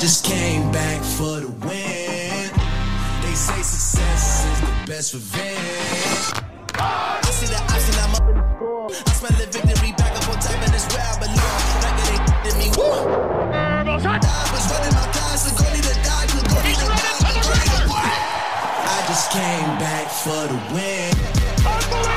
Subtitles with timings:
[0.00, 2.50] just came back for the win.
[3.22, 6.44] They say success is the best revenge.
[6.78, 8.86] I see the option, I'm up in the score.
[8.94, 11.62] I smell the victory back up on top, and it's where I belong.
[11.82, 13.10] Like it ain't did me one.
[13.50, 17.66] I was running my class, the goalie to die, the goalie to die, the goalie
[17.66, 18.22] to die.
[18.86, 21.10] I just came back for the win.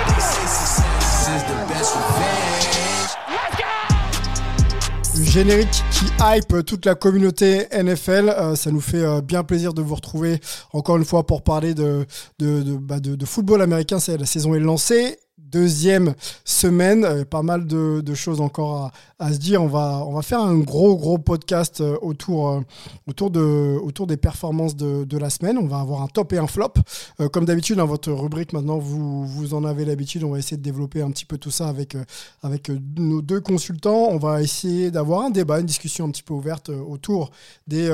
[0.05, 2.50] They say success is the best revenge.
[5.31, 8.35] Générique qui hype toute la communauté NFL.
[8.37, 10.41] Euh, ça nous fait euh, bien plaisir de vous retrouver
[10.73, 12.05] encore une fois pour parler de,
[12.39, 13.97] de, de, bah, football américain.
[14.19, 15.19] La saison est lancée.
[15.51, 16.15] Deuxième
[16.45, 19.61] semaine, euh, pas mal de, choses encore à, se dire.
[19.61, 22.61] On va, on va faire un gros gros podcast euh, autour, euh,
[23.05, 25.57] autour, de, autour des performances de, de la semaine.
[25.57, 26.73] On va avoir un top et un flop.
[27.33, 30.23] Comme d'habitude, dans votre rubrique maintenant, vous, vous en avez l'habitude.
[30.23, 31.97] On va essayer de développer un petit peu tout ça avec,
[32.43, 34.07] avec nos deux consultants.
[34.09, 37.31] On va essayer d'avoir un débat, une discussion un petit peu ouverte autour
[37.67, 37.89] des,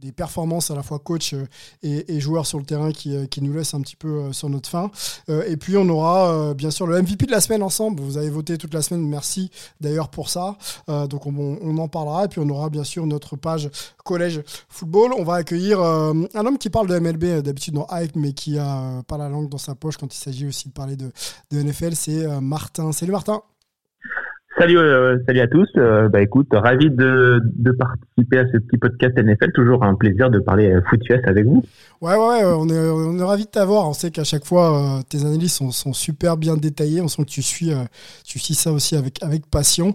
[0.00, 1.46] des performances à la fois coach euh,
[1.82, 4.48] et, joueurs sur le terrain qui, euh, qui nous laissent un petit peu euh, sur
[4.48, 4.90] notre fin.
[5.28, 8.00] Et puis on aura bien sûr le MVP de la semaine ensemble.
[8.00, 10.56] Vous avez voté toute la semaine, merci d'ailleurs pour ça.
[10.88, 12.24] Donc on, on en parlera.
[12.24, 13.70] Et puis on aura bien sûr notre page
[14.04, 15.12] collège football.
[15.16, 19.02] On va accueillir un homme qui parle de MLB d'habitude dans Hype, mais qui a
[19.06, 21.12] pas la langue dans sa poche quand il s'agit aussi de parler de,
[21.50, 21.94] de NFL.
[21.94, 22.92] C'est Martin.
[22.92, 23.42] Salut Martin.
[24.58, 25.68] Salut, euh, salut à tous.
[25.76, 29.52] Euh, bah écoute, ravi de, de participer à ce petit podcast NFL.
[29.52, 31.62] Toujours un plaisir de parler euh, foot US avec vous.
[32.00, 33.86] Ouais, ouais, ouais, on est, on est ravis de t'avoir.
[33.86, 37.02] On sait qu'à chaque fois, euh, tes analyses sont, sont super bien détaillées.
[37.02, 37.70] On sent que tu suis,
[38.24, 39.92] tu suis ça aussi avec, avec passion.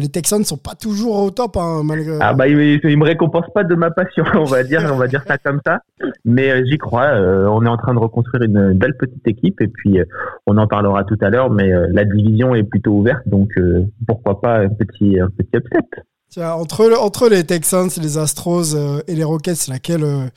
[0.00, 2.16] Les Texans ne sont pas toujours au top, hein, malgré.
[2.20, 5.06] Ah bah il, il me récompense pas de ma passion, on va dire, on va
[5.06, 5.80] dire ça comme ça.
[6.24, 7.10] Mais j'y crois.
[7.12, 9.98] on est en train de reconstruire une belle petite équipe et puis
[10.46, 11.50] on en parlera tout à l'heure.
[11.50, 13.52] Mais la division est plutôt ouverte, donc
[14.06, 16.02] pourquoi pas un petit un petit upset.
[16.30, 20.28] Tiens, entre, entre les Texans, les Astros euh, et les Rockets, laquelle, euh,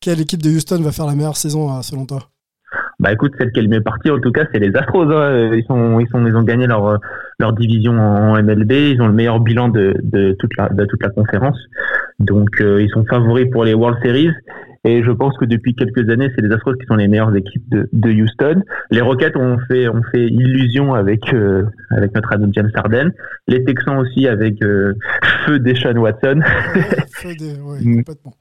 [0.00, 2.31] quelle équipe de Houston va faire la meilleure saison, euh, selon toi?
[3.02, 5.10] Bah écoute, celle qui est le mieux partie, en tout cas, c'est les Astros.
[5.10, 5.50] hein.
[5.52, 7.00] Ils sont, ils sont, ils ont gagné leur
[7.40, 8.70] leur division en MLB.
[8.72, 11.58] Ils ont le meilleur bilan de, de toute la de toute la conférence.
[12.20, 14.30] Donc euh, ils sont favoris pour les World Series.
[14.84, 17.68] Et je pense que depuis quelques années, c'est les Astros qui sont les meilleures équipes
[17.70, 18.62] de, de Houston.
[18.90, 23.10] Les Rockets ont fait ont fait illusion avec euh, avec notre ami James Harden.
[23.46, 24.94] Les Texans aussi avec euh,
[25.46, 26.40] feu Deshaun Watson.
[27.12, 27.96] Feu des- ouais, Mm.
[28.04, 28.32] complètement.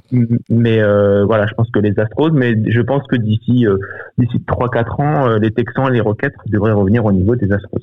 [0.49, 3.77] Mais euh, voilà, je pense que les Astros, mais je pense que d'ici euh,
[4.17, 7.79] d'ici 3-4 ans, euh, les Texans et les Rockets devraient revenir au niveau des Astros.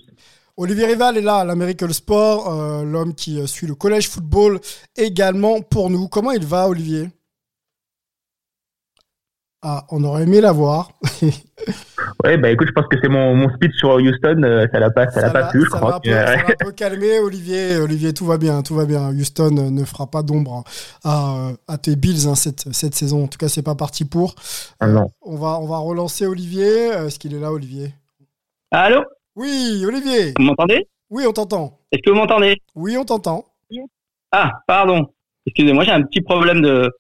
[0.57, 4.59] Olivier Rival est là, l'American Sport, l'homme qui suit le collège football
[4.97, 6.09] également pour nous.
[6.09, 7.11] Comment il va, Olivier?
[9.63, 10.91] Ah, on aurait aimé l'avoir.
[12.25, 14.91] Ouais, bah écoute, je pense que c'est mon, mon speech sur Houston, euh, ça l'a
[14.91, 16.01] pas, ça l'a pas plu, je ça crois.
[16.01, 17.77] peu- ça un peu calmé, Olivier.
[17.77, 19.11] Olivier, tout va bien, tout va bien.
[19.11, 20.65] Houston euh, ne fera pas d'ombre
[21.05, 23.25] à, euh, à tes Bills hein, cette, cette saison.
[23.25, 24.35] En tout cas, c'est pas parti pour.
[24.81, 25.11] Ah non.
[25.23, 26.93] On va, on va relancer Olivier.
[26.93, 27.93] Euh, Est-ce qu'il est là, Olivier?
[28.73, 29.05] Allô?
[29.37, 30.35] Oui, Olivier.
[30.39, 30.89] Vous m'entendez?
[31.11, 31.79] Oui, on t'entend.
[31.93, 32.57] Est-ce que vous m'entendez?
[32.75, 33.45] Oui, on t'entend.
[34.33, 35.07] Ah, pardon.
[35.47, 36.91] Excusez-moi, j'ai un petit problème de,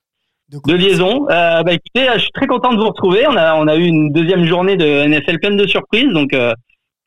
[0.50, 1.26] De de liaison.
[1.28, 3.26] Euh, bah écoutez, je suis très content de vous retrouver.
[3.28, 6.54] On a, on a eu une deuxième journée de NFL pleine de surprises, donc euh,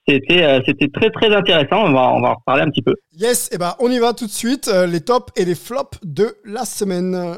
[0.08, 1.86] c'était, euh, c'était très très intéressant.
[1.86, 2.94] On va, on va en reparler un petit peu.
[3.14, 4.68] Yes, et ben on y va tout de suite.
[4.68, 7.38] euh, les tops et les flops de la semaine.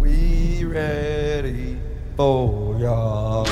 [0.00, 1.76] We ready
[2.16, 3.44] for ya.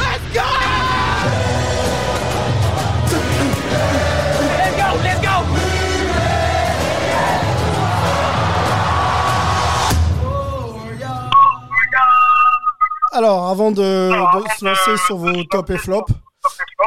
[13.19, 14.13] Alors, avant de,
[14.57, 16.13] se lancer sur vos top et flops,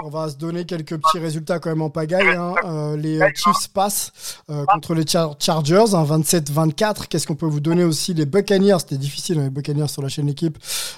[0.04, 2.36] on va se donner quelques petits résultats quand même en pagaille.
[2.36, 2.54] hein.
[2.66, 4.12] Euh, les euh, Chiefs passent
[4.50, 7.08] euh, contre les Char- Chargers, hein, 27-24.
[7.08, 8.14] Qu'est-ce qu'on peut vous donner aussi?
[8.14, 10.58] Les Buccaneers, c'était difficile, hein, les Buccaneers sur la chaîne équipe.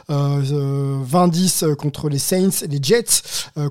[0.09, 2.66] Euh, euh, 20-10 contre les Saints.
[2.69, 3.22] Les Jets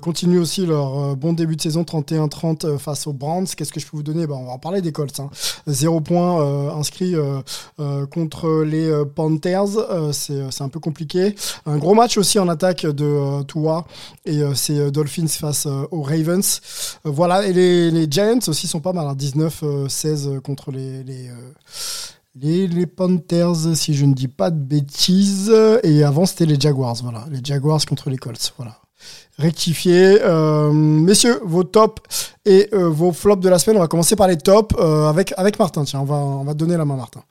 [0.01, 3.47] continuent aussi leur bon début de saison, 31-30 euh, face aux Browns.
[3.47, 4.27] Qu'est-ce que je peux vous donner?
[4.27, 5.19] Bah, On va en parler des Colts.
[5.19, 5.29] Hein.
[5.67, 7.39] Zéro point euh, inscrit euh,
[7.79, 9.67] euh, contre les Panthers.
[10.13, 11.35] C'est un peu compliqué.
[11.65, 13.85] Un gros match aussi en attaque de Tua
[14.25, 14.91] et c'est euh,
[15.27, 16.61] Face euh, aux Ravens.
[17.05, 22.85] Euh, voilà, et les, Giants aussi sont pas mal, hein, 19-16 contre les, les, euh,
[22.95, 25.53] Panthers, si je ne dis pas de bêtises.
[25.83, 28.79] Et avant, c'était les Jaguars, voilà, les Jaguars contre les Colts, voilà.
[29.37, 30.19] Rectifié.
[30.21, 32.01] Euh, messieurs, vos tops
[32.45, 33.77] et euh, vos flops de la semaine.
[33.77, 35.83] On va commencer par les tops euh, avec, avec Martin.
[35.85, 37.23] Tiens, on va, on va donner la main, Martin.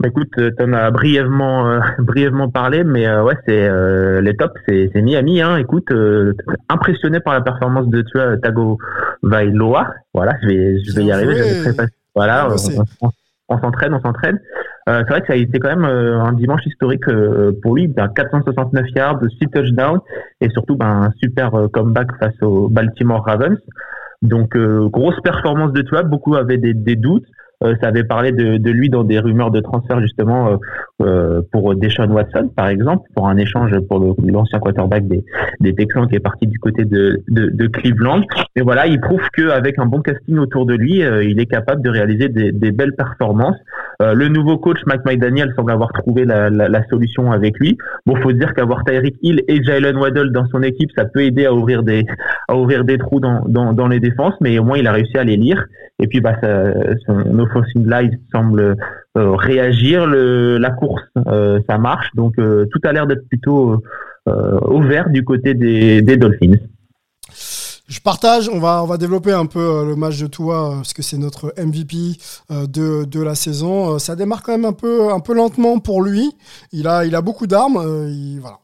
[0.00, 4.36] Bah écoute, tu en as brièvement, euh, brièvement parlé, mais euh, ouais, c'est euh, les
[4.36, 5.40] tops, c'est c'est Miami.
[5.40, 5.56] Hein.
[5.56, 6.34] Écoute, euh,
[6.68, 8.78] impressionné par la performance de tu vois, Tago
[9.22, 9.94] Vailoa.
[10.12, 11.34] Voilà, je vais, je vais y arriver.
[11.72, 13.10] très Voilà, on, on- on-
[13.50, 14.38] on s'entraîne, on s'entraîne.
[14.86, 17.04] c'est vrai que ça a été quand même un dimanche historique
[17.62, 17.88] pour lui.
[17.88, 20.00] Ben, 469 yards, 6 touchdowns
[20.40, 23.58] et surtout ben, un super comeback face aux Baltimore Ravens.
[24.22, 27.26] Donc grosse performance de Tua, beaucoup avaient des, des doutes.
[27.64, 30.58] Euh, ça avait parlé de, de, lui dans des rumeurs de transfert justement
[31.02, 35.24] euh, euh pour Deshaun Watson, par exemple, pour un échange pour l'ancien quarterback des,
[35.60, 38.22] des Texans qui est parti du côté de, de, de Cleveland.
[38.56, 41.82] Et voilà, il prouve qu'avec un bon casting autour de lui, euh, il est capable
[41.82, 43.56] de réaliser des, des belles performances.
[44.00, 47.76] le nouveau coach, Mac McDaniel, semble avoir trouvé la, la, la solution avec lui.
[48.06, 51.46] Bon, faut dire qu'avoir Tyreek Hill et Jalen Waddle dans son équipe, ça peut aider
[51.46, 52.04] à ouvrir des,
[52.48, 55.16] à ouvrir des trous dans, dans, dans les défenses, mais au moins il a réussi
[55.16, 55.64] à les lire.
[56.02, 56.72] Et puis, bah, ça,
[57.06, 58.74] son offensive line semble euh,
[59.14, 60.06] réagir.
[60.06, 62.08] Le, la course, euh, ça marche.
[62.14, 63.82] Donc, euh, tout a l'air d'être plutôt
[64.26, 66.56] au vert du côté des, Dolphins.
[67.86, 71.02] Je partage, on va, on va développer un peu le match de toi, parce que
[71.02, 71.96] c'est notre MVP
[72.50, 73.98] de, de la saison.
[73.98, 76.32] Ça démarre quand même un peu, un peu lentement pour lui.
[76.72, 77.74] Il a, il a beaucoup d'armes.
[78.40, 78.60] Voilà,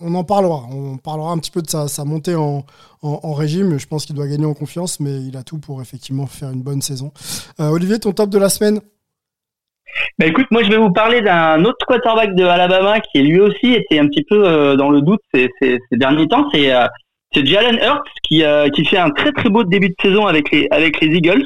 [0.00, 0.62] on, en parlera.
[0.72, 2.64] On parlera un petit peu de sa, sa montée en,
[3.04, 3.78] en, régime.
[3.78, 6.62] Je pense qu'il doit gagner en confiance, mais il a tout pour effectivement faire une
[6.62, 7.12] bonne saison.
[7.60, 8.80] Euh, Olivier, ton top de la semaine?
[10.18, 13.72] Bah écoute, moi je vais vous parler d'un autre quarterback de Alabama qui lui aussi
[13.74, 16.48] était un petit peu euh, dans le doute ces, ces, derniers temps.
[16.52, 16.86] C'est euh,
[17.34, 18.44] Jalen Hurts qui,
[18.74, 21.44] qui fait un très très beau début de saison avec les avec les Eagles,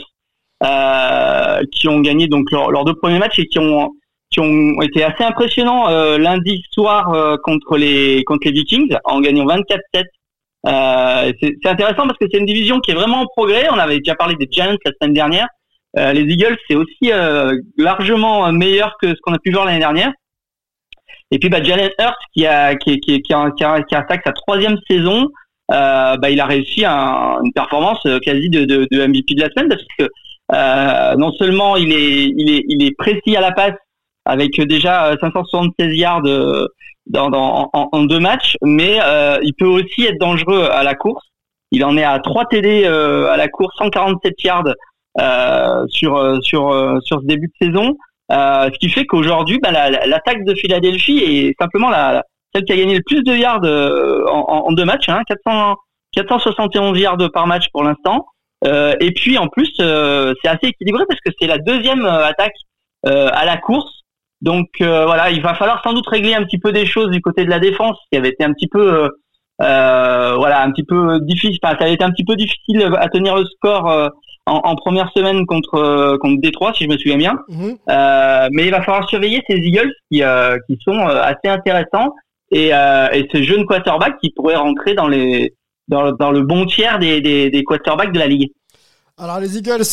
[1.72, 3.90] qui ont gagné donc leurs deux premiers matchs et qui ont
[4.30, 10.04] qui ont été assez impressionnants lundi soir contre les contre les Vikings en gagnant 24-7
[10.66, 13.68] euh, c'est intéressant parce que c'est une division qui est vraiment en progrès.
[13.70, 15.46] On avait déjà parlé des Giants la semaine dernière.
[15.96, 19.78] Euh, les Eagles, c'est aussi euh, largement meilleur que ce qu'on a pu voir l'année
[19.78, 20.12] dernière.
[21.30, 24.22] Et puis bah, Jalen Hurts qui a qui, qui, qui, a, qui, a, qui attaque
[24.24, 25.28] sa troisième saison,
[25.70, 29.50] euh, bah, il a réussi un, une performance quasi de, de, de, MVP de la
[29.50, 30.08] semaine parce que
[30.54, 33.74] euh, non seulement il est il est il est précis à la passe
[34.24, 36.22] avec déjà 576 yards
[37.08, 40.94] dans, dans, en, en, deux matchs, mais euh, il peut aussi être dangereux à la
[40.94, 41.24] course.
[41.70, 44.72] Il en est à 3 TD euh, à la course, 147 yards euh,
[45.88, 47.96] sur euh, sur euh, sur ce début de saison,
[48.30, 52.22] ce qui fait qu'aujourd'hui, bah, l'attaque de Philadelphie est simplement la,
[52.54, 55.76] celle qui a gagné le plus de yards en, en, deux matchs, hein, 400,
[56.12, 58.26] 471 yards par match pour l'instant.
[58.64, 62.54] et puis en plus, c'est assez équilibré parce que c'est la deuxième attaque
[63.04, 63.98] à la course
[64.40, 67.20] donc euh, voilà, il va falloir sans doute régler un petit peu des choses du
[67.20, 69.08] côté de la défense, qui avait été un petit peu euh,
[69.62, 71.58] euh voilà un petit peu difficile.
[71.62, 74.08] Enfin, ça avait été un petit peu difficile à tenir le score euh,
[74.48, 77.38] en, en, première semaine contre contre Détroit, si je me souviens bien.
[77.48, 77.76] Mhm.
[78.52, 80.22] mais il va falloir surveiller ces Eagles qui
[80.66, 82.14] qui sont assez intéressants
[82.50, 85.54] et, et ce jeune quarterback qui pourrait rentrer dans les
[85.88, 88.50] dans, dans le bon tiers des, des, des quarterbacks de la ligue.
[89.16, 89.84] Alors les Eagles,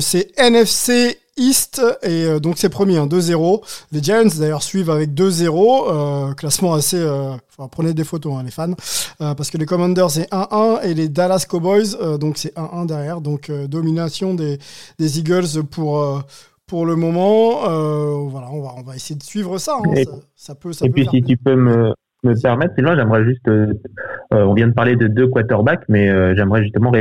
[0.00, 3.62] c'est NFC East et euh, donc c'est premier, hein, 2-0.
[3.92, 6.98] Les Giants d'ailleurs suivent avec 2-0, euh, classement assez.
[6.98, 7.32] Euh,
[7.72, 8.74] prenez des photos hein, les fans,
[9.18, 13.50] parce que les Commanders c'est 1-1 et les Dallas Cowboys donc c'est 1-1 derrière, donc
[13.50, 14.58] domination des,
[14.98, 16.22] des Eagles pour
[16.66, 17.60] pour le moment.
[18.28, 19.78] voilà, on va on va essayer de suivre ça.
[19.84, 20.72] Hein, ça, ça, peut.
[20.72, 21.92] Ça et puis si tu peux me
[22.22, 23.72] me permettre, sinon j'aimerais juste, euh,
[24.34, 26.92] euh, on vient de parler de deux quarterbacks, mais euh, j'aimerais justement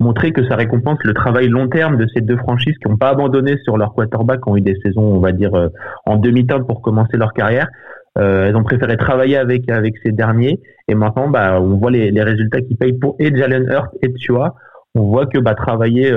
[0.00, 3.10] montrer que ça récompense le travail long terme de ces deux franchises qui n'ont pas
[3.10, 5.52] abandonné sur leur quarterback, qui ont eu des saisons, on va dire,
[6.06, 7.68] en demi-teinte pour commencer leur carrière.
[8.16, 12.22] elles ont préféré travailler avec avec ces derniers, et maintenant, bah, on voit les, les
[12.22, 14.54] résultats qui payent pour et Jalen Hurts et Tua.
[14.94, 16.12] On voit que bah, travailler,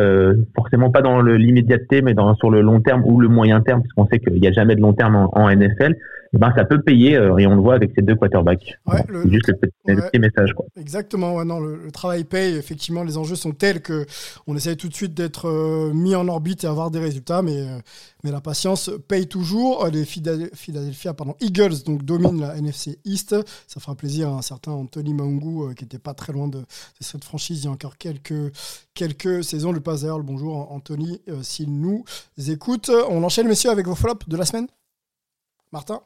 [0.54, 3.94] forcément pas dans l'immédiateté, mais dans sur le long terme ou le moyen terme, parce
[3.94, 5.96] qu'on sait qu'il n'y a jamais de long terme en, en NFL
[6.36, 8.78] eh ben, ça peut payer euh, et on le voit avec ces deux quarterbacks.
[9.26, 9.54] juste
[9.86, 10.54] le petit, message.
[10.54, 10.66] Quoi.
[10.78, 12.58] Exactement, ouais, non, le, travail paye.
[12.58, 14.06] Effectivement, les enjeux sont tels que
[14.46, 17.62] on essaye tout de suite d'être euh, mis en orbite et avoir des résultats, mais,
[17.62, 17.78] euh,
[18.26, 19.88] mais la patience paye toujours.
[19.88, 23.34] Les Philadelphia, pardon, Eagles donc, dominent la NFC East.
[23.68, 26.64] Ça fera plaisir à un certain Anthony Mangu qui n'était pas très loin de,
[27.00, 28.52] cette franchise il y a encore quelques,
[28.94, 29.72] quelques saisons.
[29.72, 32.04] Le passe d'ailleurs, le bonjour Anthony, s'il nous
[32.48, 32.92] écoute.
[33.10, 34.68] On enchaîne, messieurs, avec vos flops de la semaine
[35.76, 36.00] Martin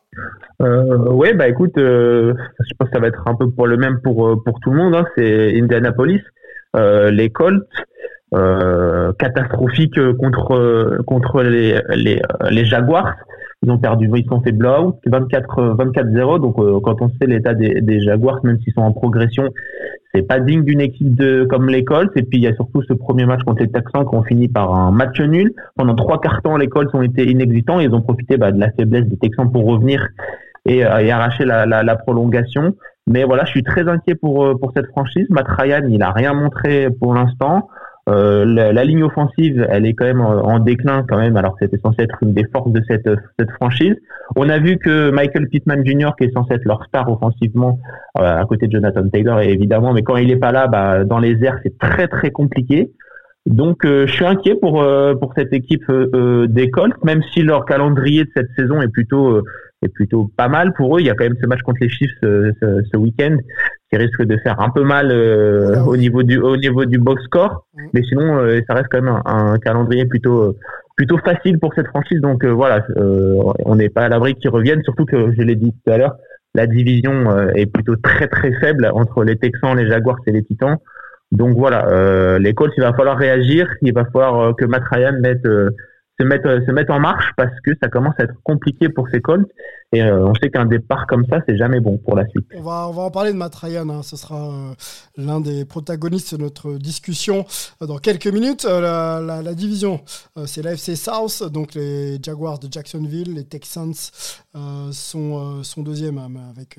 [0.61, 3.77] euh, Oui, bah écoute, euh, je pense que ça va être un peu pour le
[3.77, 4.95] même pour, euh, pour tout le monde.
[4.95, 5.05] Hein.
[5.15, 6.23] c'est Indianapolis,
[6.75, 7.67] euh, les Colts,
[9.19, 11.81] catastrophiques contre, contre les,
[12.49, 13.15] les Jaguars.
[13.61, 16.39] Ils ont perdu, ils sont fait blowout, 24 24-0.
[16.39, 19.49] Donc quand on sait l'état des, des Jaguars, même s'ils sont en progression,
[20.13, 22.11] c'est pas digne d'une équipe de comme les Colts.
[22.15, 24.47] Et puis il y a surtout ce premier match contre les Texans qui ont fini
[24.47, 25.53] par un match nul.
[25.75, 27.79] Pendant trois quarts temps, les Colts ont été inexistants.
[27.79, 30.07] Ils ont profité bah, de la faiblesse des Texans pour revenir
[30.65, 32.75] et, euh, et arracher la, la, la, prolongation.
[33.07, 35.27] Mais voilà, je suis très inquiet pour euh, pour cette franchise.
[35.29, 37.69] Matt Ryan, il a rien montré pour l'instant.
[38.09, 41.37] Euh, la, ligne offensive, elle est quand même en, déclin quand même.
[41.37, 43.95] Alors c'était censé être une des forces de cette franchise.
[44.35, 46.11] On a vu que Michael Pittman Jr.
[46.17, 47.79] qui est censé être leur star offensivement
[48.19, 51.19] euh, à côté de Jonathan Taylor évidemment, mais quand il est pas là, bah, dans
[51.19, 52.91] les airs c'est très très compliqué.
[53.45, 54.83] Donc euh, je suis inquiet pour
[55.19, 59.43] pour cette équipe des Colts, même si leur calendrier de cette saison est plutôt
[59.81, 61.01] est plutôt pas mal pour eux.
[61.01, 63.37] Il y a quand même ce match contre les Chiefs ce week-end
[63.89, 66.97] qui risque de faire un peu mal euh, ah au niveau du au niveau du
[66.97, 67.83] box score, mm.
[67.93, 70.55] mais sinon euh, ça reste quand même un, calendrier plutôt
[70.95, 72.21] plutôt facile pour cette franchise.
[72.21, 72.85] Donc euh, voilà,
[73.65, 76.15] on n'est pas à l'abri qu'ils reviennent, surtout que je l'ai dit tout à l'heure,
[76.53, 80.77] la division est plutôt très très faible entre les Texans, les Jaguars et les Titans.
[81.31, 85.45] Donc voilà, les Colts, il va falloir réagir, il va falloir que Matt Ryan mette
[86.19, 89.21] se mettre se mettre en marche parce que ça commence à être compliqué pour ces
[89.21, 89.47] Colts
[89.91, 92.45] et euh, on sait qu'un départ comme ça c'est jamais bon pour la suite.
[92.55, 94.03] On va en parler de Matt Ryan, hein.
[94.03, 94.73] ce sera euh,
[95.17, 97.45] l'un des protagonistes de notre discussion
[97.81, 98.65] euh, dans quelques minutes.
[98.65, 100.01] La, division
[100.45, 103.93] c'est l'AFC South donc les Jaguars de Jacksonville, les Texans
[104.91, 106.77] sont sont deuxième hein, avec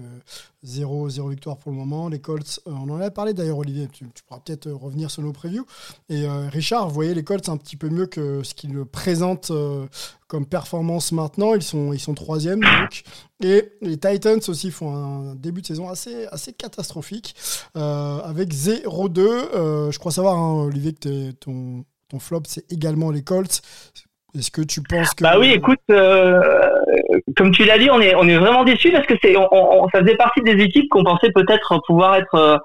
[0.63, 2.09] zéro, zéro victoire pour le moment.
[2.09, 5.67] Les Colts, on en a parlé d'ailleurs, Olivier, tu, pourras peut-être revenir sur nos previews.
[6.09, 9.53] Et Richard, vous voyez les Colts un petit peu mieux que ce qu'ils présentent
[10.31, 11.55] comme performance maintenant.
[11.55, 13.00] Ils sont, ils sont troisième donc.
[13.43, 17.35] Et les Titans aussi font un début de saison assez, assez catastrophique
[17.77, 19.19] euh, avec 0-2.
[19.21, 21.85] Euh, je crois savoir, hein, Olivier, que ton,
[22.19, 23.63] flop, c'est également les Colts.
[24.37, 25.25] Est-ce que tu penses que...
[25.25, 25.81] Bah oui, écoute,
[27.37, 30.01] comme tu l'as dit, on est, on est vraiment déçus parce que c'est, on, ça
[30.01, 32.61] faisait partie des équipes qu'on pensait peut-être pouvoir être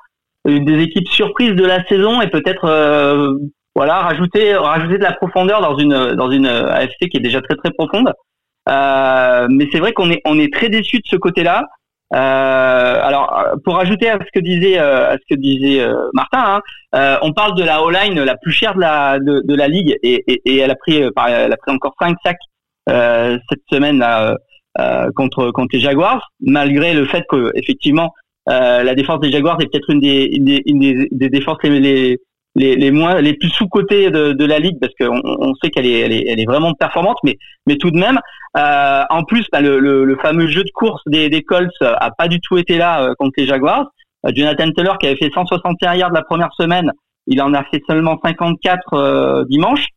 [0.45, 2.67] des équipes surprises de la saison et peut-être
[3.75, 7.55] voilà, rajouter rajouter de la profondeur dans une dans une AFC qui est déjà très
[7.55, 8.13] très profonde.
[8.67, 11.65] Euh, mais c'est vrai qu'on est on est très déçu de ce côté-là.
[12.13, 16.61] Euh, alors pour ajouter à ce que disait euh, à ce que disait euh, Martin,
[16.93, 19.97] hein, on parle de la O-line la plus chère de la de, de la ligue
[20.03, 22.37] et, et, et, elle a pris elle a pris encore 5 sacs
[22.87, 24.37] cette semaine là
[25.15, 28.13] contre contre les Jaguars malgré le fait que effectivement
[28.45, 32.19] la défense des Jaguars est peut-être une des, une des, une des, des défenses les,
[32.55, 35.69] les, les moins les plus sous cotés de, de, la ligue parce qu'on on sait
[35.71, 38.19] qu'elle est, elle est, elle est vraiment performante mais mais tout de même
[38.55, 42.11] euh, en plus bah, le, le, le, fameux jeu de course des, des Colts a
[42.11, 43.87] pas du tout été là euh, contre les Jaguars.
[44.25, 46.91] Euh, Jonathan Taylor qui avait fait 161 yards la première semaine
[47.27, 49.87] il en a fait seulement 54 euh, dimanche.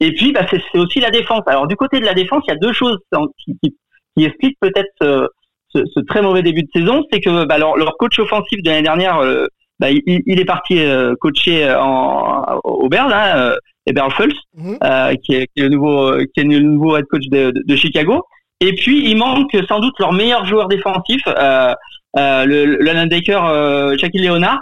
[0.00, 1.42] Et puis bah, c'est aussi la défense.
[1.46, 2.98] Alors du côté de la défense il y a deux choses
[3.44, 3.76] qui, qui,
[4.16, 4.92] qui expliquent peut-être
[5.74, 7.04] ce, ce, très mauvais début de saison.
[7.12, 9.20] C'est que bah, leur, leur coach offensif de l'année dernière
[9.80, 13.54] bah, il, il, est parti euh, coacher en, au Bears, hein,
[13.88, 14.78] Eberl Fultz, mhm.
[14.84, 17.76] euh, qui, est, qui, est, le nouveau, qui est le nouveau head coach de, de,
[17.76, 18.24] Chicago.
[18.60, 21.72] Et puis il manque sans doute leur meilleur joueur défensif, euh,
[22.16, 24.60] euh, le, le linebacker euh, Shaquille Leonard,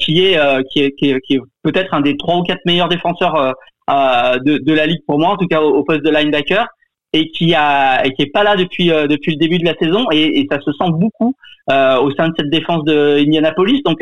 [0.00, 0.38] qui est
[0.70, 3.54] qui est, qui est, qui est peut-être un des trois ou quatre meilleurs défenseurs
[3.88, 6.66] de, de la ligue pour moi, en tout cas au, au poste de linebacker
[7.12, 10.06] et qui a et qui est pas là depuis depuis le début de la saison
[10.10, 11.34] et, et ça se sent beaucoup
[11.68, 13.82] au sein de cette défense de Indianapolis.
[13.84, 13.98] Donc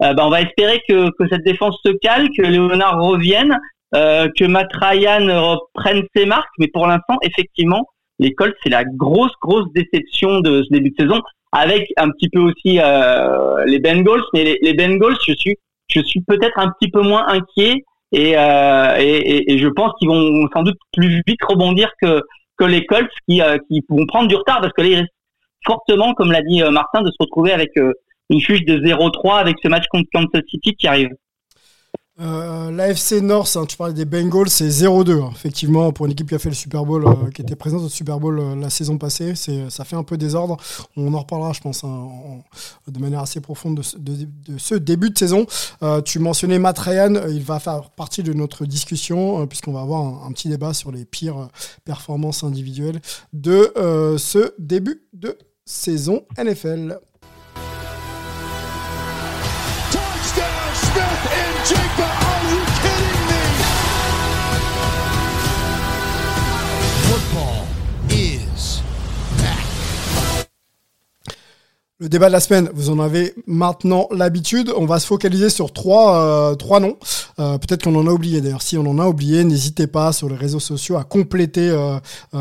[0.00, 3.58] bah, on va espérer que, que cette défense se cale, que Leonard revienne,
[3.94, 6.52] euh, que Matt Ryan reprenne ses marques.
[6.58, 7.86] Mais pour l'instant, effectivement,
[8.18, 11.20] les Colts c'est la grosse grosse déception de ce début de saison,
[11.52, 14.22] avec un petit peu aussi euh, les Bengals.
[14.34, 15.56] Mais les, les Bengals, je suis
[15.88, 17.84] je suis peut-être un petit peu moins inquiet.
[18.12, 22.22] Et, euh, et, et, je pense qu'ils vont sans doute plus vite rebondir que,
[22.56, 25.12] que les Colts qui, euh, qui vont prendre du retard parce que là, ils risquent
[25.66, 27.72] fortement, comme l'a dit euh, Martin, de se retrouver avec
[28.30, 31.10] une fiche de 0-3 avec ce match contre Kansas City qui arrive.
[32.18, 35.22] Euh, L'AFC North, hein, tu parlais des Bengals, c'est 0-2.
[35.22, 35.30] Hein.
[35.34, 37.90] effectivement, pour une équipe qui a fait le Super Bowl, euh, qui était présente au
[37.90, 40.56] Super Bowl euh, la saison passée, ça fait un peu désordre.
[40.96, 42.08] On en reparlera, je pense, hein,
[42.88, 45.46] de manière assez profonde de, ce début de saison.
[46.04, 50.32] tu mentionnais Matt Ryan, il va faire partie de notre discussion, puisqu'on va avoir un,
[50.32, 51.48] petit débat sur les pires
[51.84, 53.00] performances individuelles
[53.32, 53.72] de
[54.18, 56.98] ce début de saison NFL.
[71.98, 74.70] Le débat de la semaine, vous en avez maintenant l'habitude.
[74.76, 76.96] On va se focaliser sur trois, euh, trois noms.
[77.40, 78.62] Euh, peut-être qu'on en a oublié d'ailleurs.
[78.62, 81.98] Si on en a oublié, n'hésitez pas sur les réseaux sociaux à compléter euh,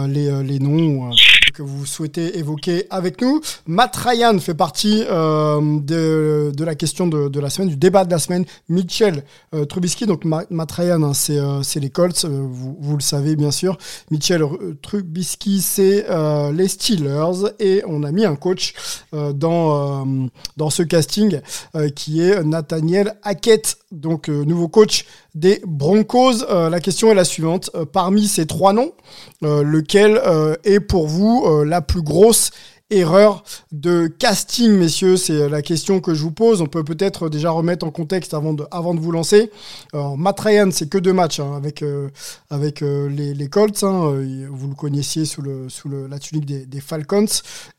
[0.08, 1.10] les noms
[1.56, 3.40] que vous souhaitez évoquer avec nous.
[3.66, 8.20] Matt Ryan fait partie euh, de, la question de, la semaine, du débat de la
[8.20, 8.46] semaine.
[8.68, 13.38] Mitchell euh, Trubisky, donc Matt Ryan, hein, c'est euh, les Colts, vous, vous, le savez
[13.38, 13.78] bien sûr.
[14.12, 14.44] Mitchell
[14.82, 16.06] Trubisky, c'est
[16.52, 17.54] les Steelers.
[17.60, 18.74] Et on a mis un coach
[19.14, 21.40] dans, dans ce casting
[21.96, 25.06] qui est Nathaniel Hackett, donc nouveau coach
[25.36, 26.46] des Broncos.
[26.50, 27.70] la question est la suivante.
[27.94, 28.94] parmi ces trois noms,
[29.42, 30.20] lequel
[30.64, 32.52] est pour vous la plus grosse
[32.92, 36.62] erreur de casting, messieurs C'est la question que je vous pose.
[36.62, 39.52] On peut peut-être déjà remettre en contexte avant de, avant de vous lancer.
[39.94, 42.10] Alors, Ryan, c'est que deux matchs hein, avec, euh,
[42.52, 43.84] avec euh, les, Colts.
[43.84, 44.12] Hein.
[44.14, 47.26] Euh, vous le connaissiez sous, le, sous la tunique des, Falcons.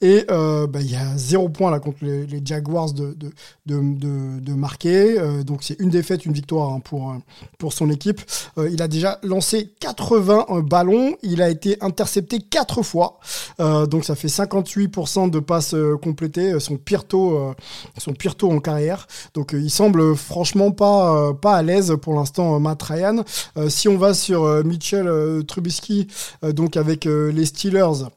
[0.01, 3.31] Et bah, il y a zéro point là contre les, Jaguars de, de,
[3.67, 5.17] de, de marquer.
[5.45, 7.15] donc c'est une défaite, une victoire hein, pour,
[7.59, 8.21] pour son équipe.
[8.57, 11.17] il a déjà lancé 80 ballons.
[11.23, 13.21] Il a été intercepté 4 fois.
[13.59, 14.89] donc ça fait 58
[15.31, 17.55] de passes euh, complétées, euh, son pire taux, euh,
[17.99, 19.07] son pire en carrière.
[19.35, 23.25] Donc il semble franchement pas, pas à l'aise pour l'instant Matt Ryan.
[23.69, 25.09] si on va sur Mitchell
[25.47, 26.07] Trubisky,
[26.43, 28.09] donc avec les Steelers,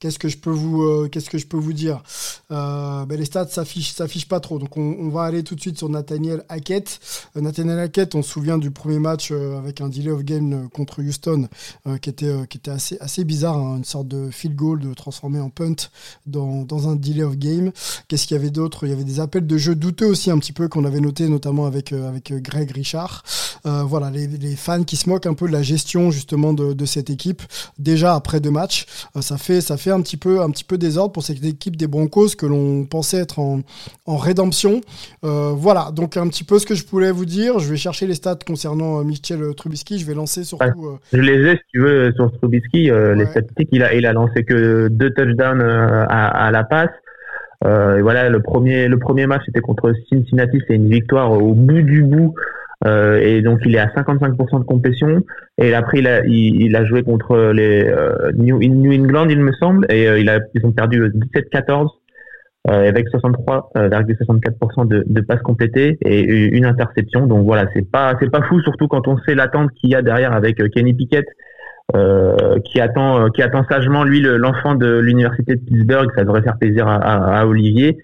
[0.00, 2.02] Qu'est-ce que je peux vous, euh, qu'est-ce que je peux vous dire?
[2.52, 4.58] Euh, ben Les stats s'affichent, s'affichent pas trop.
[4.58, 7.00] Donc on, va aller tout de suite sur Nathaniel Hackett.
[7.36, 11.02] Euh, Nathaniel Hackett, on se souvient du premier match avec un delay of game contre
[11.02, 11.48] Houston,
[12.00, 15.40] qui était, qui était assez, assez bizarre, hein, une sorte de field goal de transformer
[15.40, 15.74] en punt
[16.26, 17.72] dans, dans un delay of game.
[18.06, 18.86] Qu'est-ce qu'il y avait d'autre?
[18.86, 21.28] Il y avait des appels de jeu douteux aussi un petit peu qu'on avait noté,
[21.28, 23.24] notamment avec avec Greg Richard.
[23.64, 26.86] voilà, les, les, fans qui se moquent un peu de la gestion justement de, de
[26.86, 27.42] cette équipe.
[27.78, 28.86] Déjà après deux matchs,
[29.20, 31.86] ça fait ça fait un petit peu, un petit peu désordre pour cette équipe des
[31.86, 33.60] Broncos que l'on pensait être en,
[34.06, 34.80] en rédemption.
[35.24, 37.58] Euh, voilà, donc un petit peu ce que je voulais vous dire.
[37.58, 39.98] Je vais chercher les stats concernant euh, Michel Trubisky.
[39.98, 40.64] Je vais lancer surtout.
[40.86, 42.90] Euh, je les ai, si tu veux, sur Trubisky.
[42.90, 46.90] Les statistiques, il a, il a lancé que deux touchdowns à, à la passe.
[47.64, 51.82] et voilà, le premier, le premier match était contre Cincinnati, c'est une victoire au bout
[51.82, 52.34] du bout.
[52.86, 55.22] Euh, et donc il est à 55% de complétion.
[55.58, 59.86] Et après il a, il, a joué contre les euh, New, England, il me semble,
[59.90, 61.02] et euh, il a, ils ont perdu
[61.34, 61.88] 17-14
[62.64, 67.26] avec 63,64% de, de passes complétées et une interception.
[67.26, 70.02] Donc voilà, c'est pas c'est pas fou, surtout quand on sait l'attente qu'il y a
[70.02, 71.26] derrière avec Kenny Pickett.
[71.96, 76.58] Euh, qui attend qui attend sagement lui l'enfant de l'université de Pittsburgh ça devrait faire
[76.58, 77.96] plaisir à, à, à Olivier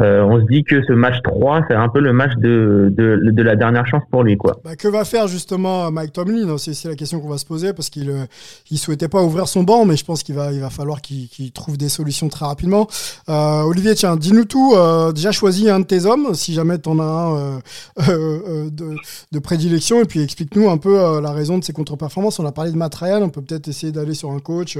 [0.00, 3.42] euh, on se dit que ce match 3, c'est un peu le match de, de,
[3.42, 4.36] la dernière chance pour lui.
[4.36, 4.56] Quoi.
[4.64, 7.90] Bah, que va faire justement Mike Tomlin C'est la question qu'on va se poser parce
[7.90, 10.70] qu'il ne euh, souhaitait pas ouvrir son banc, mais je pense qu'il va, il va
[10.70, 12.86] falloir qu'il trouve des solutions très rapidement.
[13.28, 14.74] Euh, Olivier, tiens, dis-nous tout.
[15.14, 17.58] déjà choisis un de tes hommes, si jamais tu en as un
[18.08, 18.96] de,
[19.32, 22.38] de, prédilection, et puis explique-nous un peu la raison de ces contre-performances.
[22.38, 24.78] On a parlé de Matt Ryan, on peut peut-être essayer d'aller sur un coach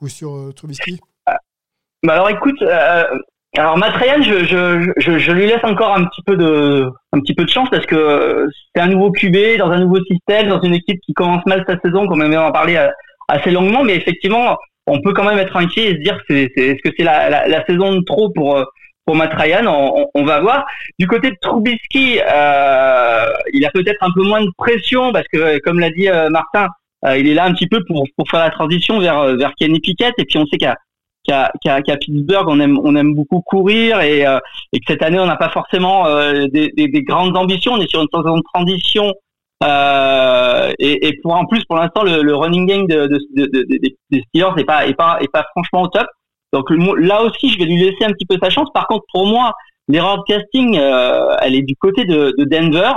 [0.00, 1.00] ou sur Trubisky.
[2.02, 2.62] Bah alors écoute,
[3.56, 7.34] alors Matrayan, je, je, je, je, lui laisse encore un petit peu de un petit
[7.34, 10.74] peu de chance parce que c'est un nouveau QB dans un nouveau système, dans une
[10.74, 12.88] équipe qui commence mal sa saison, comme on va en parler euh,
[13.28, 16.82] assez longuement, mais effectivement, on peut quand même être inquiet et se dire c'est est-ce
[16.82, 18.64] que c'est la, la, la, saison de trop pour euh,
[19.06, 20.64] pour Matrayan on, on, va voir.
[20.98, 25.58] Du côté de Trubisky, euh, il a peut-être un peu moins de pression parce que
[25.60, 26.68] comme l'a dit euh, Martin,
[27.16, 30.14] il est là un petit peu pour pour faire la transition vers vers Kenny Pickett.
[30.18, 30.74] Et puis on sait qu'il
[31.24, 34.38] qu'à qu'à Pittsburgh, on aime on aime beaucoup courir et, euh,
[34.72, 37.72] et que cette année on n'a pas forcément euh, des, des, des, grandes ambitions.
[37.72, 39.12] On est sur une saison de transition
[39.62, 43.66] euh, et, et, pour en plus pour l'instant le, le, running game de, de, de,
[44.10, 46.06] des Steelers n'est pas est pas est pas franchement au top.
[46.52, 48.68] Donc là aussi je vais lui laisser un petit peu sa chance.
[48.74, 49.52] Par contre pour moi
[49.88, 52.92] l'erreur de casting euh, elle est du côté de, de Denver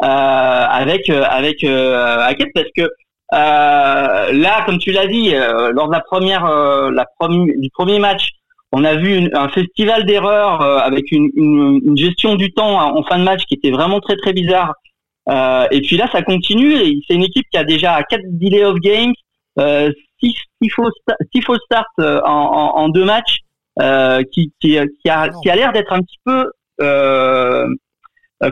[0.00, 2.88] avec avec Hackett parce que euh,
[3.32, 8.30] là, comme tu l'as dit, euh, lors de la première, euh, la du premier match,
[8.72, 13.18] on a vu un festival d'erreurs avec une, une, une, gestion du temps en fin
[13.18, 14.74] de match qui était vraiment très très bizarre.
[15.70, 16.76] et puis là, ça continue.
[17.06, 19.14] C'est une équipe qui a déjà quatre delay of games,
[20.20, 20.90] six, six, faux,
[21.34, 23.38] six faux starts en, en, en, deux matchs,
[24.32, 26.50] qui, qui, qui, a, qui a l'air d'être un petit peu,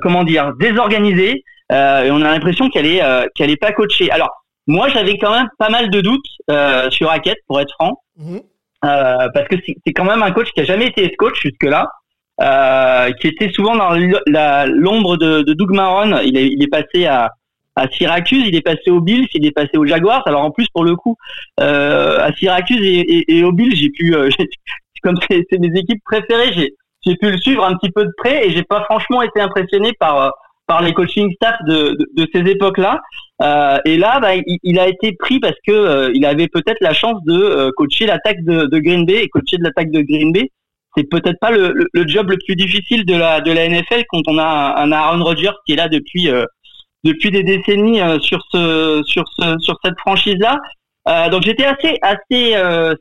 [0.01, 1.45] comment dire, désorganisée.
[1.71, 3.03] et on a l'impression qu'elle est,
[3.35, 4.11] qu'elle est pas coachée.
[4.11, 8.03] Alors moi, j'avais quand même pas mal de doutes euh, sur Hackett, pour être franc,
[8.17, 8.41] mhm.
[8.85, 11.89] euh, parce que c'est quand même un coach qui a jamais été coach jusque-là,
[12.41, 13.95] euh, qui était souvent dans
[14.67, 16.19] l'ombre de, de, Doug Maron.
[16.25, 17.31] Il est, il est passé à,
[17.77, 20.23] à Syracuse, il est passé aux Bills, il est passé aux Jaguars.
[20.27, 21.17] Alors en plus, pour le coup,
[21.61, 24.29] euh, à Syracuse et, et, et aux Bills, j'ai pu, euh,
[25.03, 26.75] comme c'est mes équipes préférées, j'ai
[27.07, 29.93] j'ai pu le suivre un petit peu de près et j'ai pas franchement été impressionné
[30.01, 30.31] par euh,
[30.67, 33.01] par les coaching staff de, de, de ces époques-là.
[33.43, 36.81] Euh, et là, bah, il, il, a été pris parce que euh, il avait peut-être
[36.81, 40.01] la chance de euh, coacher l'attaque de, de, Green Bay et coacher de l'attaque de
[40.01, 40.51] Green Bay.
[40.97, 44.23] C'est peut-être pas le, le, job le plus difficile de la de la NFL quand
[44.27, 46.47] on a un Aaron Rodgers qui est là depuis euh,
[47.05, 50.57] depuis des décennies sur ce sur ce sur cette franchise-là.
[51.29, 52.55] donc j'étais assez assez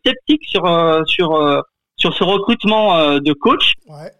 [0.06, 0.64] sceptique sur
[1.08, 1.64] sur
[1.96, 3.72] sur ce recrutement de coach.
[3.88, 4.12] Ouais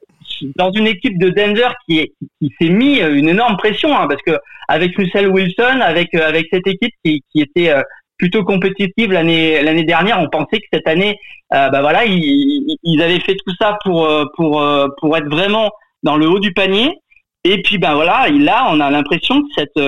[0.56, 4.22] dans une équipe de Denver qui est qui s'est mis une énorme pression hein, parce
[4.22, 7.74] que avec Russell Wilson, avec avec cette équipe qui, était
[8.18, 10.20] plutôt compétitive l'année dernière.
[10.20, 11.18] On pensait que cette année,
[11.54, 15.72] euh, bah voilà, ils, ils, avaient fait tout ça pour euh, pour euh, être vraiment
[16.04, 16.98] dans le haut du panier.
[17.44, 19.80] Et puis ben voilà, là on a l'impression que cette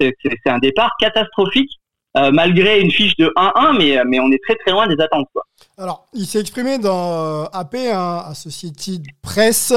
[0.00, 1.70] c'est un départ catastrophique
[2.32, 5.44] malgré une fiche de 1-1, mais mais on est très très loin des attentes quoi.
[5.76, 9.72] Alors, il s'est exprimé dans AP, hein, Associated Press,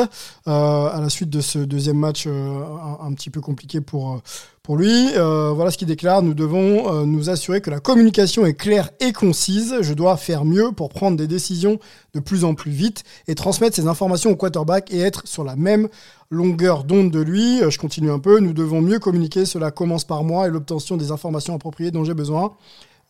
[0.46, 4.22] à la suite de ce deuxième match un, un, petit peu compliqué pour,
[4.68, 6.22] pour lui, euh, voilà ce qu'il déclare.
[6.22, 9.78] Nous devons euh, nous assurer que la communication est claire et concise.
[9.80, 11.80] Je dois faire mieux pour prendre des décisions
[12.14, 15.56] de plus en plus vite et transmettre ces informations au quarterback et être sur la
[15.56, 15.88] même
[16.30, 17.64] longueur d'onde de lui.
[17.64, 18.42] Euh, je continue un peu.
[18.42, 19.46] Nous devons mieux communiquer.
[19.46, 22.52] Cela commence par moi et l'obtention des informations appropriées dont j'ai besoin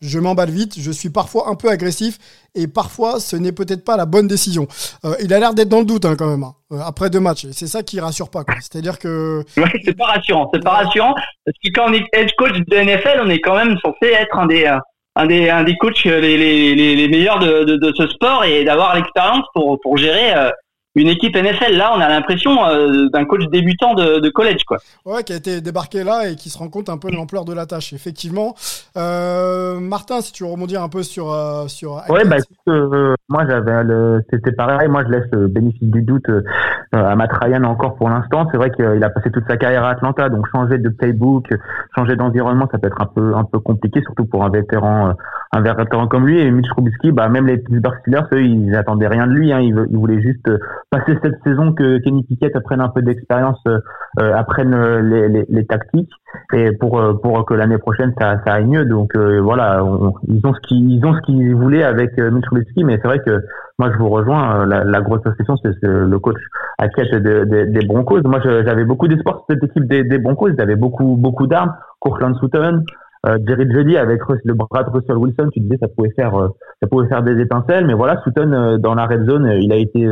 [0.01, 2.17] je m'emballe vite, je suis parfois un peu agressif
[2.55, 4.67] et parfois ce n'est peut-être pas la bonne décision.
[5.05, 7.19] Euh, il a l'air d'être dans le doute hein, quand même hein, euh, après deux
[7.19, 7.47] matchs.
[7.51, 8.43] C'est ça qui rassure pas.
[8.59, 9.43] C'est-à-dire que
[9.83, 10.49] c'est pas rassurant.
[10.53, 11.13] C'est pas rassurant
[11.45, 14.37] parce que quand on est head coach de NFL, on est quand même censé être
[14.37, 14.77] un des euh,
[15.15, 18.63] un des un des coachs les les, les, meilleurs de, de, de, ce sport et
[18.63, 20.51] d'avoir l'expérience pour pour gérer
[20.97, 21.75] une équipe NFL.
[21.75, 24.77] Là, on a l'impression euh, d'un coach débutant de, de, college, quoi.
[25.05, 27.45] Ouais, qui a été débarqué là et qui se rend compte un peu de l'ampleur
[27.45, 28.55] de la tâche, effectivement.
[28.95, 32.03] Euh, Martin, si tu veux rebondir un peu sur euh, sur.
[32.09, 34.87] Ouais, bah euh, moi j'avais le, c'était pareil.
[34.87, 36.43] Moi, je laisse le bénéfice du doute euh,
[36.91, 38.47] à Matt Ryan encore pour l'instant.
[38.51, 41.53] C'est vrai qu'il a passé toute sa carrière à Atlanta, donc changer de playbook,
[41.95, 45.13] changer d'environnement, ça peut être un peu un peu compliqué, surtout pour un vétéran
[45.51, 46.39] un vétéran comme lui.
[46.39, 49.51] Et Mitch Trubisky, bah même les Pittsburgh Steelers, eux, ils n'attendaient rien de lui.
[49.51, 49.59] Hein.
[49.59, 50.49] Ils, ils voulaient juste
[50.89, 53.79] passer cette saison que Kenny Pickett apprenne un peu d'expérience, euh,
[54.19, 56.11] euh apprenne euh, les, les, tactiques
[56.53, 58.85] et pour euh, pour que l'année prochaine ça, ça aille mieux.
[58.85, 59.83] Donc voilà,
[60.27, 63.19] ils ont ce qu'ils ils ont ce qu'ils voulaient avec Mitch Trubisky, mais c'est vrai
[63.19, 63.41] que
[63.79, 64.65] moi je vous rejoins.
[64.65, 66.37] La, la grosse question c'est le coach
[66.77, 68.21] à quête de, des Broncos.
[68.25, 70.49] Moi j'avais beaucoup d'espoir sur cette équipe des, des Broncos.
[70.49, 71.73] Ils avaient beaucoup beaucoup d'armes.
[71.99, 72.83] Courtland Sutton,
[73.25, 76.49] euh, Jerry Jeudy avec le bras de Russell Wilson, tu disais ça pouvait faire euh,
[76.81, 79.77] ça pouvait faire des étincelles, mais voilà, Sutton euh, dans la red zone, il a
[79.77, 80.07] été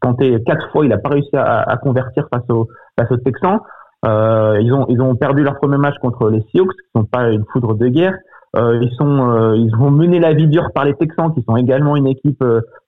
[0.00, 2.68] tenté quatre fois, il a pas réussi à, à convertir face au
[2.98, 3.58] face aux Texans.
[4.04, 7.44] Ils ont ils ont perdu leur premier match contre les Seahawks, qui sont pas une
[7.52, 8.14] foudre de guerre.
[8.56, 12.06] ils sont ils ont mené la vie dure par les Texans, qui sont également une
[12.06, 12.44] équipe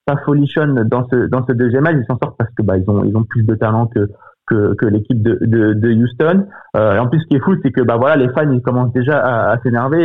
[0.06, 1.96] pas folichonne dans ce dans ce deuxième match.
[1.98, 4.08] Ils s'en sortent parce que bah ils ont ils ont plus de talent que
[4.50, 6.46] que, que l'équipe de, de, de, Houston.
[6.76, 8.60] Euh, et en plus, ce qui est fou, c'est que bah voilà, les fans ils
[8.60, 10.04] commencent déjà à, à s'énerver.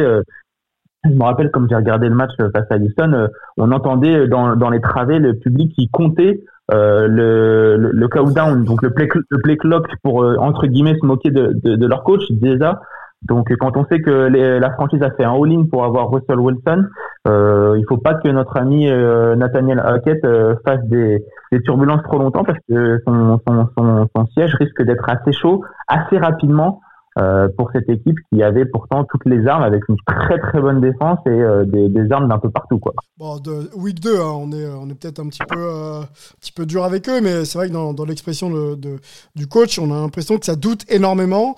[1.05, 4.27] Euh, je me rappelle, comme j'ai regardé le match face à Houston, euh, on entendait
[4.27, 6.41] dans, dans les travées le public qui comptait
[6.71, 11.29] euh, le, le, countdown, donc le play, le play clock pour entre guillemets se moquer
[11.29, 12.81] de, de, de leur coach déjà.
[13.21, 16.85] Donc quand on sait que la franchise a fait un all-in pour avoir Russell Wilson,
[17.27, 22.03] euh, il faut pas que notre ami euh, Nathaniel Hackett euh, fasse des, des, turbulences
[22.03, 26.81] trop longtemps parce que son, son, son siège risque d'être assez chaud assez rapidement
[27.17, 30.81] euh, pour cette équipe qui avait pourtant toutes les armes avec une très très bonne
[30.81, 32.93] défense et euh, des, armes d'un peu partout quoi.
[33.41, 36.51] De week 2, hein, on est on est peut-être un petit peu euh, un petit
[36.51, 38.99] peu dur avec eux, mais c'est vrai que dans, l'expression de,
[39.33, 41.55] du coach, on a l'impression que ça doute énormément.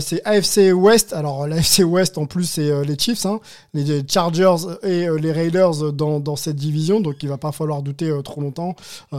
[0.00, 1.12] c'est AFC West.
[1.12, 3.40] Alors l'AFC West en plus c'est les Chiefs, hein,
[3.74, 8.40] les Chargers et les Raiders dans, cette division, donc il va pas falloir douter trop
[8.40, 8.74] longtemps,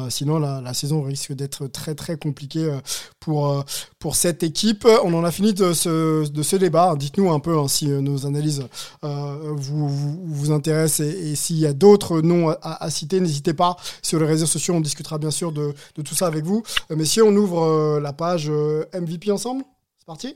[0.10, 2.76] sinon la saison risque d'être très très compliquée
[3.20, 3.64] pour
[4.00, 4.88] pour cette équipe.
[5.04, 6.96] On en a fini de ce, de ce débat.
[6.96, 8.66] Dites-nous un peu hein, si euh, nos analyses
[9.04, 13.76] euh, vous, vous, intéressent et, s'il y a d'autres noms à, citer, n'hésitez pas.
[14.02, 16.64] Sur les réseaux sociaux, on discutera bien sûr de, de tout ça avec vous.
[16.92, 19.64] Euh, si on ouvre la page MVP ensemble,
[20.00, 20.36] c'est parti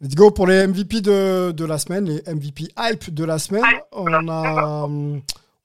[0.00, 3.64] Let's go pour les MVP de, de, la semaine, les MVP hype de la semaine.
[3.90, 4.86] On a,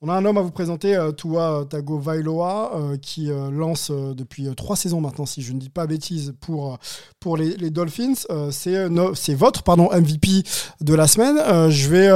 [0.06, 3.90] on a un homme à vous présenter, euh, Tua Tago Vailoa, euh, qui euh, lance
[3.90, 6.78] depuis trois saisons maintenant, si je ne dis pas bêtise, pour,
[7.20, 8.12] pour les, les Dolphins.
[8.50, 10.42] C'est votre pardon, MVP
[10.80, 11.38] de la semaine.
[11.70, 12.10] je vais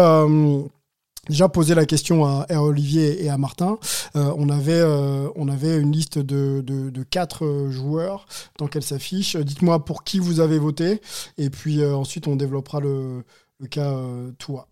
[1.29, 3.77] déjà poser la question à, Olivier et à Martin.
[4.17, 8.27] Euh, on, avait, euh, on avait une liste de, de, quatre euh, joueurs
[8.59, 9.37] dans qu'elle s'affiche.
[9.37, 11.01] Dites-moi pour qui vous avez voté
[11.39, 13.25] et puis ensuite on développera le,
[13.61, 13.93] le cas
[14.39, 14.67] toi.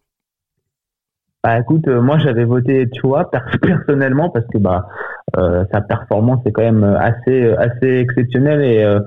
[1.44, 3.30] Bah écoute, moi j'avais voté Tua
[3.62, 4.88] personnellement parce que bah
[5.72, 8.98] sa performance est quand même assez assez exceptionnelle et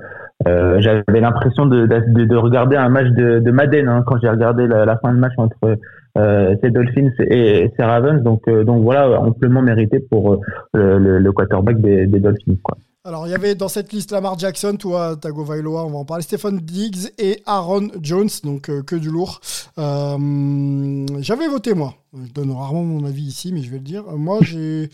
[0.46, 4.96] j'avais l'impression de, de, regarder un match de, de Madden hein, quand j'ai regardé la,
[4.98, 5.78] fin de match entre
[6.18, 8.22] euh, c'est Dolphins et c'est Ravens.
[8.22, 10.38] Donc, euh, donc voilà, amplement mérité pour euh,
[10.74, 12.56] le, le, quarterback des, Dolphins.
[12.62, 12.76] Quoi.
[13.04, 16.22] Alors, il y avait dans cette liste Lamar Jackson, toi, Tagovailoa, on va en parler,
[16.22, 19.40] Stephen Diggs et Aaron Jones, donc que du lourd.
[19.76, 21.94] J'avais voté, moi.
[22.12, 24.04] Je donne rarement mon avis ici, mais je vais le dire.
[24.04, 24.90] Moi, j'ai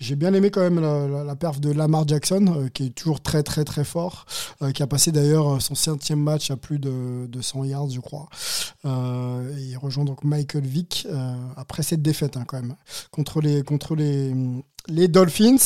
[0.00, 3.20] j'ai bien aimé quand même la, la, perf de Lamar Jackson, euh, qui est toujours
[3.20, 4.26] très très très fort,
[4.74, 8.28] qui a passé d'ailleurs son cinquième match à plus de, de 100 yards, je crois.
[8.84, 11.06] il rejoint donc Michael Vick
[11.56, 12.76] après cette défaite hein, quand même
[13.10, 14.32] contre les contre les
[14.88, 15.56] les Dolphins.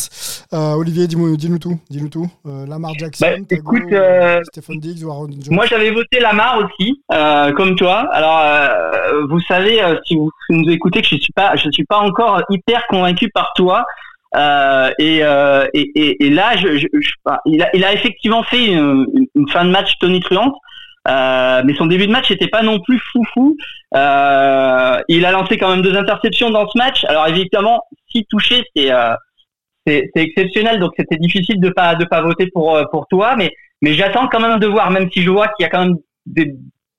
[0.52, 1.78] Euh, Olivier, dis-nous tout.
[1.88, 2.28] Dis-nous tout.
[2.46, 5.54] Euh, Lamar Jackson, bah, écoute, euh, Stephen Diggs ou Aaron Jones.
[5.54, 7.02] Moi, j'avais voté Lamar aussi,
[7.56, 8.08] comme toi.
[8.12, 8.42] Alors,
[9.28, 12.86] vous savez, si vous nous écoutez, que je suis pas, je suis pas encore hyper
[12.86, 13.84] convaincu par toi.
[14.98, 15.22] Et,
[15.74, 16.54] et, et, là,
[17.46, 20.54] il, a, effectivement fait une, fin de match tonitruante.
[21.08, 23.56] Euh, mais son début de match n'était pas non plus foufou.
[23.94, 27.04] Euh, il a lancé quand même deux interceptions dans ce match.
[27.04, 29.14] Alors évidemment, si touché, c'est euh,
[29.86, 33.50] c'est exceptionnel, donc c'était difficile de pas de pas voter pour euh, pour toi, mais
[33.80, 35.96] mais j'attends quand même de voir, même si je vois qu'il y a quand même
[36.26, 36.54] des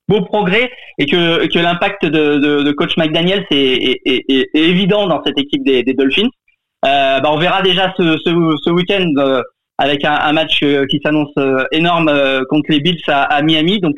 [0.08, 4.50] beaux progrès et que que l'impact de, de, de, coach McDaniel c'est est, est, est,
[4.54, 6.30] évident dans cette équipe des, des Dolphins.
[6.86, 9.42] Euh, bah on verra déjà ce ce, ce week-end euh,
[9.78, 11.34] avec un, un match euh, qui s'annonce
[11.72, 12.12] énorme
[12.50, 13.96] contre les Bills à, à Miami, donc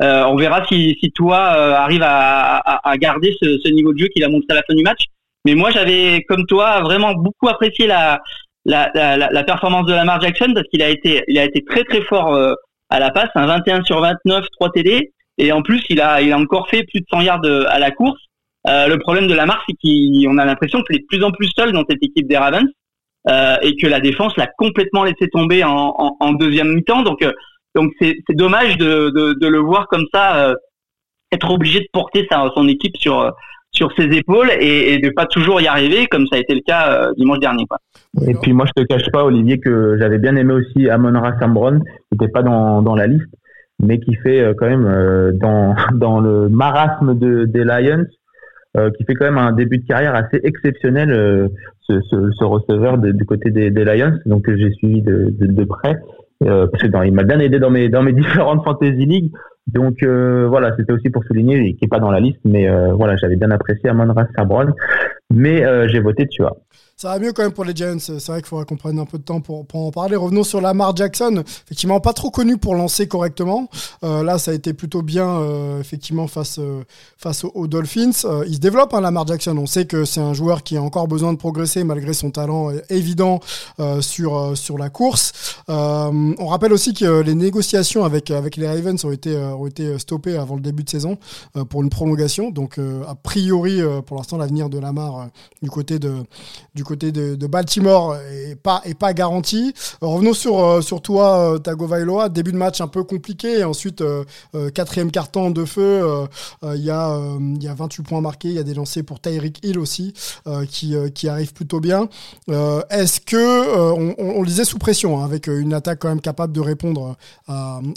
[0.00, 4.08] on verra si si toi arrive à, à, à garder ce, ce niveau de jeu
[4.08, 5.04] qu'il a montré à la fin du match.
[5.44, 8.20] Mais moi, j'avais, comme toi, vraiment beaucoup apprécié la,
[8.64, 11.84] la, la, la performance de Lamar Jackson parce qu'il a été, il a été très
[11.84, 12.54] très fort euh,
[12.90, 16.32] à la passe, un 21 sur 29, 3 TD, et en plus, il a, il
[16.32, 18.20] a encore fait plus de 100 yards euh, à la course.
[18.68, 21.50] Euh, le problème de Lamar, c'est qu'on a l'impression qu'il est de plus en plus
[21.56, 22.68] seul dans cette équipe des Ravens
[23.28, 27.02] euh, et que la défense l'a complètement laissé tomber en, deuxième mi-temps.
[27.02, 27.26] Donc,
[27.74, 30.54] donc c'est, dommage de, de, le voir comme ça,
[31.32, 33.32] être obligé de porter sa, son équipe sur
[33.74, 36.60] sur ses épaules et, et de pas toujours y arriver comme ça a été le
[36.60, 37.64] cas dimanche dernier.
[38.26, 41.40] Et puis moi je te cache pas Olivier que j'avais bien aimé aussi Amon Ra
[41.40, 43.32] Sambron, qui n'était pas dans, dans la liste,
[43.82, 48.06] mais qui fait euh, quand même euh, dans, dans le marasme de, des Lions,
[48.96, 53.12] qui fait quand même un début de carrière assez exceptionnel, ce, ce, ce, receveur de,
[53.12, 56.00] du côté des, des Lions, donc j'ai suivi de, de, de près.
[56.40, 59.30] parce que dans, il m'a bien aidé dans mes dans mes différentes fantasy leagues
[59.66, 62.92] donc euh, voilà, c'était aussi pour souligner, qui n'est pas dans la liste, mais euh,
[62.94, 64.72] voilà, j'avais bien apprécié Amon Ra Sabron,
[65.30, 66.56] mais euh, j'ai voté tu vois.
[66.96, 67.98] Ça va mieux quand même pour les Giants.
[67.98, 70.14] C'est vrai qu'il faudra qu'on prenne un peu de temps pour, pour, en parler.
[70.14, 71.42] Revenons sur Lamar Jackson.
[71.64, 73.68] Effectivement, pas trop connu pour lancer correctement.
[74.04, 76.84] Euh, là, ça a été plutôt bien, euh, effectivement, face, euh,
[77.16, 78.12] face aux, Dolphins.
[78.46, 79.56] Il se développe, hein, Lamar Jackson.
[79.58, 82.70] On sait que c'est un joueur qui a encore besoin de progresser malgré son talent
[82.88, 83.40] évident
[84.00, 85.32] sur, sur la course.
[85.68, 90.36] on rappelle aussi que les négociations avec, avec les Ravens ont été, ont été stoppées
[90.36, 91.18] avant le début de saison
[91.68, 92.50] pour une prolongation.
[92.50, 95.28] Donc, a priori, pour l'instant, l'avenir de Lamar
[95.62, 96.14] du côté de,
[96.74, 99.72] du côté côté de, Baltimore est pas, est pas garanti.
[100.00, 102.28] Revenons sur, euh, sur toi, euh, Tagovailoa.
[102.28, 103.64] Début de match un peu compliqué.
[103.64, 104.24] ensuite, euh,
[104.74, 106.26] quatrième carton de feu.
[106.62, 107.18] Il y, a,
[107.60, 108.48] y a 28 points marqués.
[108.48, 110.12] Il y a des lancers pour Tyreek Hill aussi
[110.68, 112.08] qui, qui arrivent plutôt bien.
[112.90, 116.60] Est-ce que, on, on, lisait sous pression, hein, avec une attaque quand même capable de
[116.60, 117.16] répondre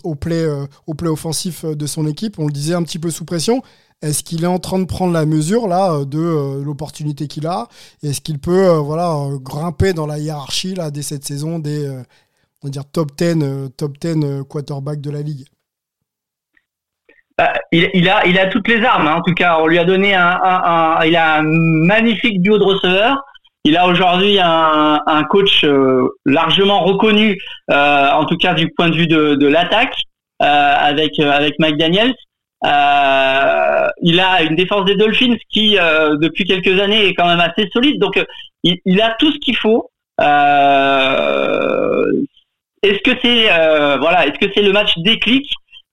[0.04, 0.46] au, play,
[0.88, 2.40] au play offensif de son équipe.
[2.40, 3.62] On le disait un petit peu sous pression.
[4.06, 7.66] Est-ce qu'il est en train de prendre la mesure euh, de euh, l'opportunité qu'il a?
[8.04, 11.92] Est-ce qu'il peut euh, voilà grimper dans la hiérarchie là dès cette saison des
[12.64, 15.46] dire top 10 top 10 quarterback de la ligue?
[17.38, 19.16] Bah, il, a toutes les armes hein.
[19.16, 23.18] en tout cas on lui a donné un, il a un magnifique duo de receveurs.
[23.66, 25.66] Il a aujourd'hui un, coach
[26.26, 27.40] largement reconnu
[27.72, 29.96] en tout cas du point de vue de, l'attaque
[30.40, 32.14] avec avec McDaniels
[32.66, 37.40] euh, il a une défense des Dolphins qui, euh, depuis quelques années, est quand même
[37.40, 38.00] assez solide.
[38.00, 38.20] Donc,
[38.64, 39.90] il, il a tout ce qu'il faut.
[40.22, 42.12] Euh,
[42.82, 43.48] est-ce que c'est
[44.00, 45.46] voilà, est-ce que c'est le match déclic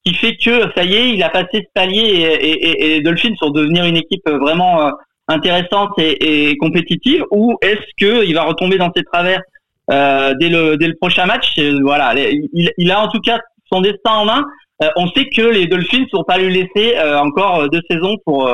[0.05, 3.51] qui fait que ça y est, il a passé ce palier et, les Dolphins sont
[3.51, 4.91] devenir une équipe vraiment
[5.29, 9.41] intéressante et, compétitive, ou est-ce que il va retomber dans ses travers
[9.89, 11.59] dès le prochain match?
[11.83, 13.41] Voilà, il, il a en tout cas
[13.73, 14.45] son destin en main.
[14.83, 17.81] Euh, on sait que les Dolphins ne vont pas lui laisser euh, encore euh, deux
[17.91, 18.51] saisons pour,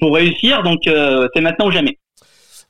[0.00, 1.98] pour réussir, donc c'est maintenant ou jamais.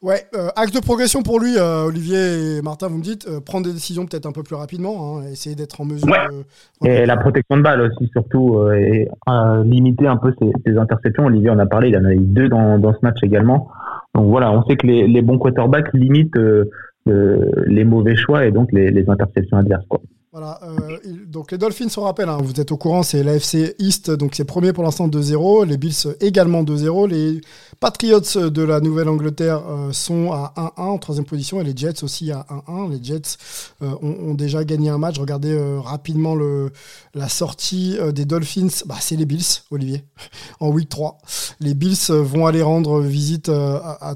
[0.00, 0.22] Ouais,
[0.54, 4.26] axe de progression pour lui, Olivier et Martin, vous me dites, prendre des décisions peut-être
[4.26, 6.08] un peu plus rapidement, hein, essayer d'être en mesure.
[6.84, 9.08] et la protection de balle aussi, surtout, et
[9.64, 10.32] limiter un peu
[10.64, 11.26] ses, interceptions.
[11.26, 13.68] Olivier en a parlé, il en a eu deux dans, dans ce match également.
[14.14, 16.38] Donc voilà, on sait que les, les bons quarterbacks limitent
[17.06, 19.86] les mauvais choix et donc les, les interceptions adverses.
[19.88, 20.00] Quoi.
[20.38, 24.34] Euh, donc les Dolphins, on rappelle, hein, vous êtes au courant, c'est l'AFC East, donc
[24.34, 25.66] c'est premier pour l'instant 2-0.
[25.66, 27.08] Les Bills également 2-0.
[27.08, 27.40] Les
[27.80, 32.30] Patriots de la Nouvelle-Angleterre euh, sont à 1-1 en troisième position et les Jets aussi
[32.32, 32.90] à 1-1.
[32.90, 33.36] Les Jets
[33.82, 35.18] euh, ont, déjà gagné un match.
[35.18, 36.36] Regardez rapidement
[37.14, 38.84] la sortie des Dolphins.
[38.86, 40.04] Bah, c'est les Bills, Olivier,
[40.60, 41.18] en week 3.
[41.60, 44.14] Les Bills vont aller rendre visite à, à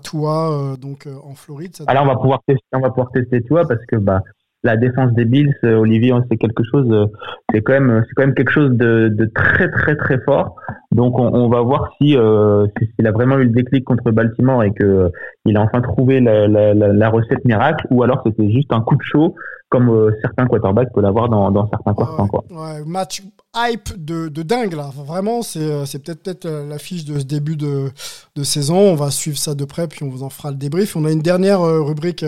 [0.76, 1.76] donc en Floride.
[1.86, 4.22] Alors on va pouvoir tester, on va pouvoir tester Tua parce que bah
[4.64, 7.06] la défense des Bills, euh, Olivier, c'est quelque chose, euh,
[7.52, 10.56] c'est quand même, c'est quand même quelque chose de, de, très très très fort.
[10.92, 14.62] Donc on, on va voir si euh, s'il a vraiment eu le déclic contre Baltimore
[14.62, 15.10] et que
[15.46, 18.94] il a enfin trouvé la, la, la, recette miracle, ou alors c'était juste un coup
[18.94, 19.34] de chaud
[19.68, 22.28] comme certains quarterbacks peuvent l'avoir dans, dans certains quarts.
[22.28, 22.44] Quoi.
[22.50, 23.22] Ouais, match
[23.56, 24.90] hype de, de dingue là.
[24.94, 27.88] vraiment, c'est, c'est peut-être peut-être l'affiche de ce début de,
[28.36, 28.76] de saison.
[28.76, 30.94] On va suivre ça de près, puis on vous en fera le débrief.
[30.94, 32.22] On a une dernière rubrique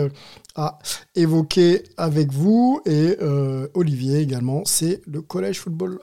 [0.55, 0.79] à
[1.15, 5.99] évoquer avec vous et euh, Olivier également, c'est le collège football.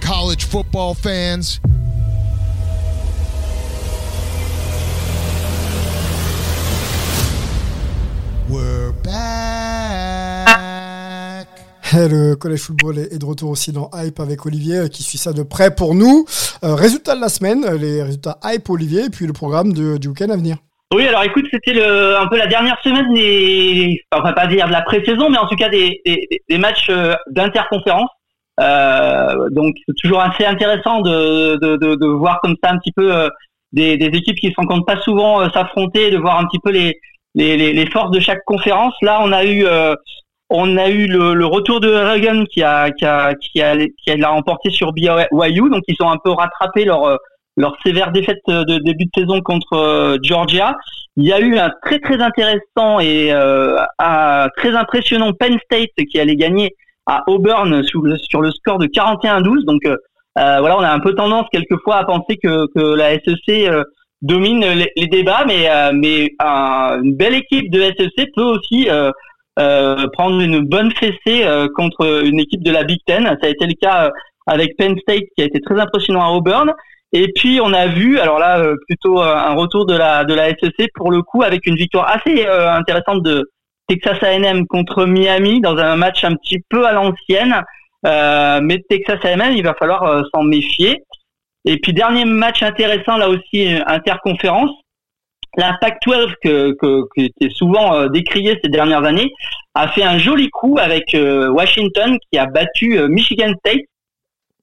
[0.00, 1.60] College football fans.
[8.48, 9.63] We're back.
[11.96, 15.32] Le collège football est de retour aussi dans Hype avec Olivier euh, qui suit ça
[15.32, 16.24] de près pour nous.
[16.64, 20.08] Euh, résultats de la semaine, euh, les résultats Hype Olivier et puis le programme du
[20.08, 20.56] week-end à venir.
[20.92, 24.82] Oui, alors écoute, c'était un peu la dernière semaine des, enfin, pas dire de la
[24.82, 26.02] pré-saison, mais en tout cas des,
[26.58, 26.90] matchs
[27.30, 28.10] d'interconférence.
[28.60, 33.28] Euh, donc c'est toujours assez intéressant de, voir comme ça un petit peu
[33.72, 38.10] des, équipes qui se rencontrent pas souvent s'affronter, de voir un petit peu les, forces
[38.10, 38.94] de chaque conférence.
[39.00, 39.64] Là, on a eu
[40.50, 44.16] on a eu le, retour de Reagan qui a qui a qui a qui a
[44.16, 47.18] l'a remporté sur BYU, donc ils ont un peu rattrapé leur
[47.56, 50.76] leur sévère défaite de début de saison contre euh, Georgia.
[51.16, 55.90] Il y a eu un très très intéressant et euh, un très impressionnant Penn State
[56.10, 56.74] qui allait gagner
[57.06, 59.64] à Auburn sur le, sur le score de 41-12.
[59.64, 59.96] Donc euh,
[60.34, 63.70] voilà, on a un peu tendance quelquefois à penser que, que la SEC
[64.22, 68.88] domine les, les, débats, mais mais une belle équipe de SEC peut aussi
[69.58, 73.24] euh, prendre une bonne fessée euh, contre une équipe de la Big Ten.
[73.40, 74.10] Ça a été le cas euh,
[74.46, 76.72] avec Penn State qui a été très impressionnant à Auburn.
[77.12, 80.88] Et puis on a vu, alors là plutôt un retour de la de la SEC
[80.94, 83.48] pour le coup avec une victoire assez intéressante de
[83.86, 87.62] Texas A&M contre Miami dans un match un petit peu à l'ancienne.
[88.02, 91.04] Mais Texas A&M, il va falloir s'en méfier.
[91.64, 94.72] Et puis dernier match intéressant là aussi interconférence,
[95.56, 96.76] la Pac-12 que,
[97.14, 99.32] qui est souvent euh, décriée ces dernières années
[99.74, 103.82] a fait un joli coup avec euh, Washington qui a battu euh, Michigan State.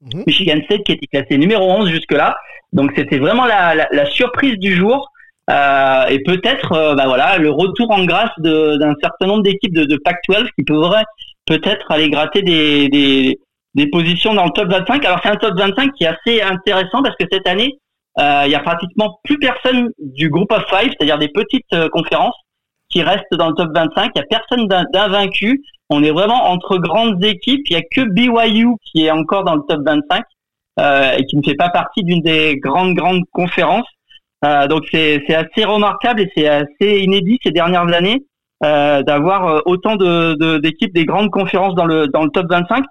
[0.02, 0.24] Mhm.
[0.26, 2.36] Michigan State qui était classé numéro 11 jusque-là.
[2.74, 5.10] Donc c'était vraiment la, surprise du jour.
[5.50, 10.64] et peut-être bah voilà le retour en grâce d'un certain nombre d'équipes de, Pac-12 qui
[10.64, 11.04] pourraient
[11.46, 13.38] peut-être aller gratter des, des,
[13.76, 15.04] des positions dans le top 25.
[15.06, 17.78] Alors c'est un top 25 qui est assez intéressant parce que cette année,
[18.20, 21.90] euh, il y a pratiquement plus personne du groupe of five, c'est-à-dire des petites euh,
[21.90, 22.36] conférences,
[22.90, 24.12] qui restent dans le top 25.
[24.14, 25.64] Il y a personne d'invaincu.
[25.90, 27.62] On est vraiment entre grandes équipes.
[27.70, 30.24] Il y a que BYU qui est encore dans le top 25
[30.80, 33.88] euh, et qui ne fait pas partie d'une des grandes grandes conférences.
[34.44, 38.26] Euh, donc c'est assez remarquable et c'est assez inédit ces dernières années
[38.62, 42.84] d'avoir autant de d'équipes des grandes conférences dans le dans le top 25.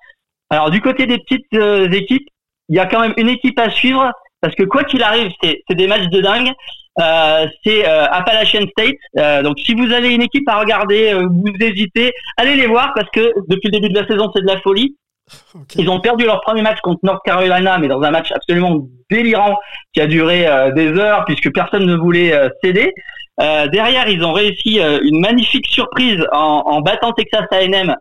[0.48, 1.52] Alors du côté des petites
[1.92, 2.26] équipes,
[2.70, 5.74] il y a quand même une équipe à suivre parce que quoi qu'il arrive, c'est
[5.74, 6.52] des matchs de dingue.
[6.98, 8.96] Euh, c'est euh, Appalachian State.
[9.18, 12.92] Euh, donc si vous avez une équipe à regarder, euh, vous hésitez, allez les voir
[12.94, 14.96] parce que depuis le début de la saison, c'est de la folie.
[15.76, 19.56] Ils ont perdu leur premier match contre North Carolina, mais dans un match absolument délirant
[19.92, 22.92] qui a duré des heures puisque personne ne voulait céder.
[23.38, 27.94] derrière, ils ont réussi une magnifique surprise en, en battant Texas A&M.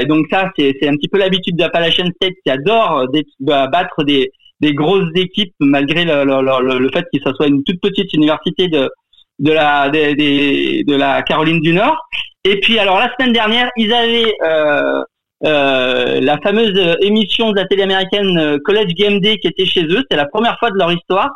[0.00, 3.06] et donc ça, c'est un petit peu l'habitude d'Appalachian State qui adore
[3.40, 4.30] battre des,
[4.62, 8.88] des grosses équipes malgré le, fait que ça soit une toute petite université de
[9.38, 11.96] de la de, la Caroline du Nord.
[12.44, 15.02] Et puis alors la semaine dernière, ils avaient euh,
[15.44, 19.84] euh, la fameuse émission de la télé américaine euh, College Game Day qui était chez
[19.84, 20.04] eux.
[20.08, 21.30] C'est la première fois de leur histoire.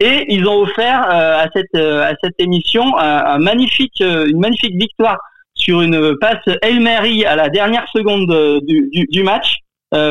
[0.00, 5.18] Et ils ont offert à cette à cette émission un, magnifique une magnifique victoire
[5.54, 8.26] sur une passe Hail Mary à la dernière seconde
[8.66, 9.58] du, du, du match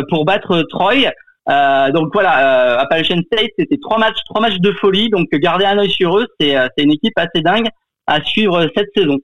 [0.07, 1.11] pour battre Troy.
[1.49, 5.09] Euh, donc voilà, euh, Appalachian State, c'était trois matchs, trois matchs de folie.
[5.09, 7.67] Donc gardez un œil sur eux, c'est euh, une équipe assez dingue
[8.07, 9.17] à suivre cette saison.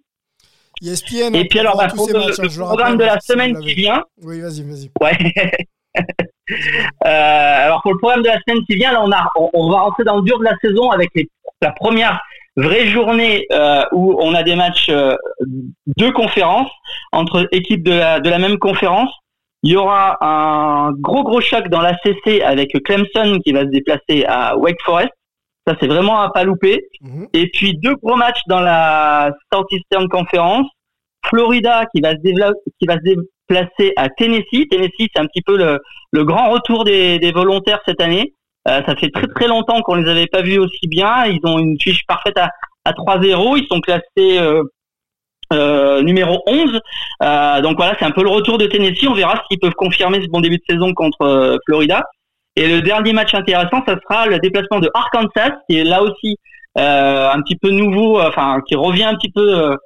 [0.81, 4.03] ESPN, et puis alors, bah, pour le, matchs, programme de la semaine qui vient.
[4.21, 4.91] Oui, vas-y, vas-y.
[5.01, 5.33] Ouais.
[7.05, 9.81] euh, alors pour le programme de la semaine qui vient, là, on, a, on, va
[9.81, 11.27] rentrer dans le dur de la saison avec les,
[11.61, 12.19] la première
[12.55, 15.15] vraie journée euh, où on a des matchs euh,
[15.97, 16.71] de conférences
[17.11, 19.11] entre équipes de la, de la même conférence.
[19.63, 23.69] Il y aura un gros gros choc dans la CC avec Clemson qui va se
[23.69, 25.09] déplacer à Wake Forest.
[25.65, 26.87] Ça c'est vraiment à pas louper.
[27.01, 27.27] Mhm.
[27.33, 30.67] Et puis deux gros matchs dans la Southeastern Conference.
[31.25, 34.67] Florida qui va se qui va se déplacer à Tennessee.
[34.69, 35.79] Tennessee c'est un petit peu le,
[36.11, 38.33] le grand retour des, des volontaires cette année.
[38.67, 41.25] Euh, ça fait très très longtemps qu'on les avait pas vus aussi bien.
[41.25, 42.49] Ils ont une fiche parfaite à,
[42.85, 43.57] à 3-0.
[43.57, 44.63] Ils sont classés euh,
[45.53, 46.79] euh, numéro 11.
[47.23, 49.07] Euh, donc voilà, c'est un peu le retour de Tennessee.
[49.07, 52.03] On verra s'ils peuvent confirmer ce bon début de saison contre euh, Florida.
[52.57, 56.37] Et le dernier match intéressant, ça sera le déplacement de Arkansas, qui est là aussi
[56.77, 59.77] euh, un petit peu nouveau, enfin qui revient un petit peu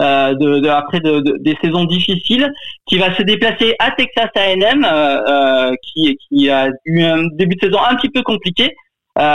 [0.00, 2.50] euh, de, de, après de, des saisons difficiles,
[2.86, 7.66] qui va se déplacer à Texas A&M, euh, qui, qui a eu un début de
[7.66, 8.74] saison un petit peu compliqué.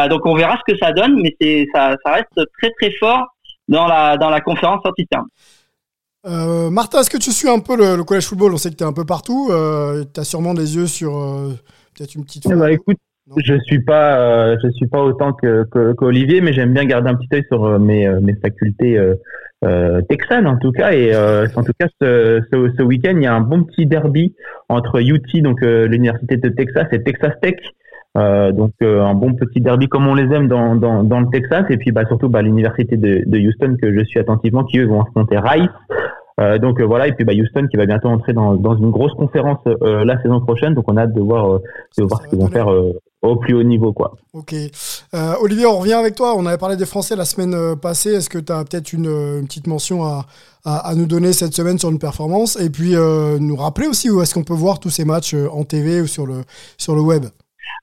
[0.09, 3.25] donc on verra ce que ça donne, mais c'est ça, ça reste très très fort
[3.67, 5.07] dans la dans la conférence sortie.
[6.26, 8.53] Euh, Martin, est-ce que tu suis un peu le, collège football?
[8.53, 9.49] On sait que tu es un peu partout.
[9.51, 11.53] Euh, tu as sûrement des yeux sur euh,
[11.95, 12.47] peut-être une petite.
[12.47, 12.97] Ben, écoute,
[13.38, 15.63] je suis pas, euh, je suis pas autant que
[15.93, 18.99] qu'Olivier, mais j'aime bien garder un petit œil sur mes, mes facultés
[20.07, 20.93] texanes en tout cas.
[20.93, 24.34] Et en tout cas, ce, ce, ce week-end, il y a un bon petit derby
[24.69, 27.55] entre UT, donc l'université de Texas, et Texas Tech.
[28.16, 31.66] Euh, donc un bon petit derby comme on les aime dans, dans, dans le Texas
[31.72, 34.86] et puis bah, surtout bah, l'université de, de Houston que je suis attentivement qui eux
[34.86, 35.68] vont affronter Rice
[36.39, 38.89] euh, donc euh, voilà, et puis bah, Houston qui va bientôt entrer dans, dans une
[38.89, 41.59] grosse conférence euh, la saison prochaine, donc on a hâte de voir,
[41.97, 42.68] de voir ce qu'ils vont faire
[43.22, 43.93] au plus haut niveau.
[43.93, 44.16] Quoi.
[44.34, 44.53] Ok.
[45.41, 46.34] Olivier, on revient avec toi.
[46.36, 48.14] On avait parlé des Français la semaine passée.
[48.16, 50.26] Est-ce que tu as peut-être une, une, petite mention à,
[50.66, 52.59] à, à, nous donner cette semaine sur une performance?
[52.59, 56.01] Et puis nous rappeler aussi où est-ce qu'on peut voir tous ces matchs en TV
[56.01, 56.41] ou sur le,
[56.78, 57.26] sur le web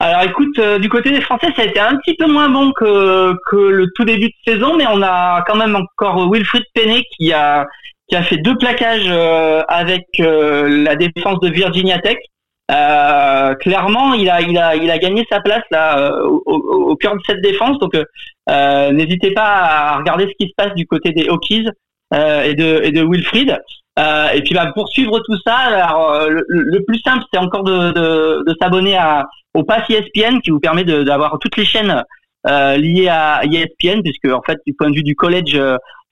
[0.03, 3.34] alors écoute, du côté des Français, ça a été un petit peu moins bon que,
[3.51, 7.32] que le tout début de saison, mais on a quand même encore Wilfried Penney qui
[7.34, 7.66] a
[8.11, 12.18] qui a fait deux plaquages euh, avec euh, la défense de Virginia Tech.
[12.70, 17.14] Euh, clairement, il a, il a, il a gagné sa place là au, au, cœur
[17.14, 17.78] de cette défense.
[17.78, 17.94] Donc,
[18.92, 21.68] n'hésitez pas à regarder ce qui se passe du côté des Hokies
[22.12, 23.59] et de et de Wilfried.
[23.99, 28.99] Et puis, bah, pour suivre tout ça, alors, le, plus simple, c'est encore de, s'abonner
[29.55, 32.03] au Pass ESPN qui vous permet d'avoir toutes les chaînes
[32.45, 35.61] liées à ESPN, puisque en fait, du point de vue du collège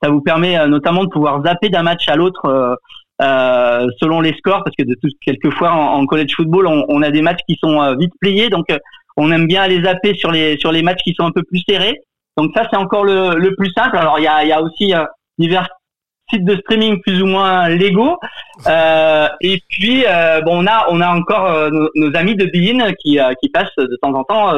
[0.03, 2.74] ça vous permet euh, notamment de pouvoir zapper d'un match à l'autre euh,
[3.20, 7.11] euh, selon les scores, parce que de tout, quelquefois en, college football, on, on, a
[7.11, 8.66] des matchs qui sont vite pliés, donc
[9.16, 11.62] on aime bien aller zapper sur les sur les matchs qui sont un peu plus
[11.68, 11.99] serrés.
[12.37, 13.97] Donc ça, c'est encore le, le plus simple.
[13.97, 14.93] Alors il y a, y a aussi
[15.37, 15.68] divers
[16.31, 18.18] sites de streaming plus ou moins légaux.
[18.66, 20.05] Euh, et puis
[20.45, 24.14] bon, on a on a encore nos, amis de Bein qui qui passent de temps
[24.14, 24.51] en temps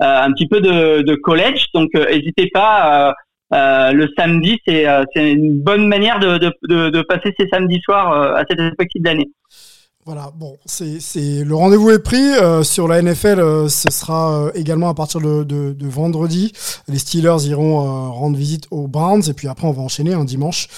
[0.00, 1.66] un petit peu de, de college.
[1.74, 3.14] Donc n'hésitez pas.
[3.54, 8.12] Euh, le samedi, euh, c'est une bonne manière de, de, de, passer ces samedis soirs
[8.12, 9.30] euh, à cette de l'année.
[10.08, 13.40] Voilà, bon, c'est le rendez-vous est pris euh, sur la NFL.
[13.40, 16.50] Euh, ce sera euh, également à partir de, de, de, vendredi.
[16.88, 20.68] Les Steelers iront rendre visite aux Browns et puis après on va enchaîner un dimanche.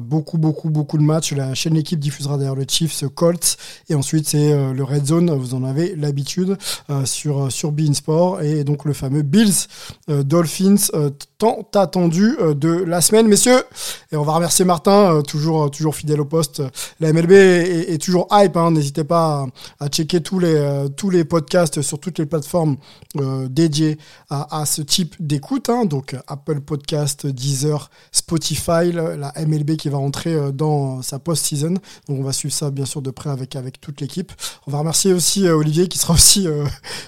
[0.00, 1.32] beaucoup, beaucoup, beaucoup de matchs.
[1.32, 3.58] La chaîne équipe diffusera d'ailleurs le Chiefs, Colts
[3.90, 5.30] et ensuite c'est le Red Zone.
[5.30, 6.56] Vous en avez l'habitude
[7.04, 9.66] sur sur Bein Sport et donc le fameux Bills
[10.08, 10.90] Dolphins
[11.36, 13.62] tant attendu de la semaine, messieurs.
[14.10, 16.62] Et on va remercier Martin, toujours toujours fidèle au poste.
[16.98, 18.56] La MLB est, est toujours hype.
[18.56, 19.46] Hein, N'hésitez pas
[19.78, 22.76] à, checker tous les, euh, tous les podcasts sur toutes les plateformes
[23.18, 23.98] euh, dédiées
[24.28, 25.68] à, ce type d'écoute.
[25.68, 25.84] Hein.
[25.84, 31.74] donc Apple Podcast, Deezer, Spotify, la MLB qui va rentrer euh, dans sa post-season.
[32.08, 34.32] Donc on va suivre ça bien sûr de près avec, avec toute l'équipe.
[34.66, 36.46] On va remercier aussi Olivier qui sera aussi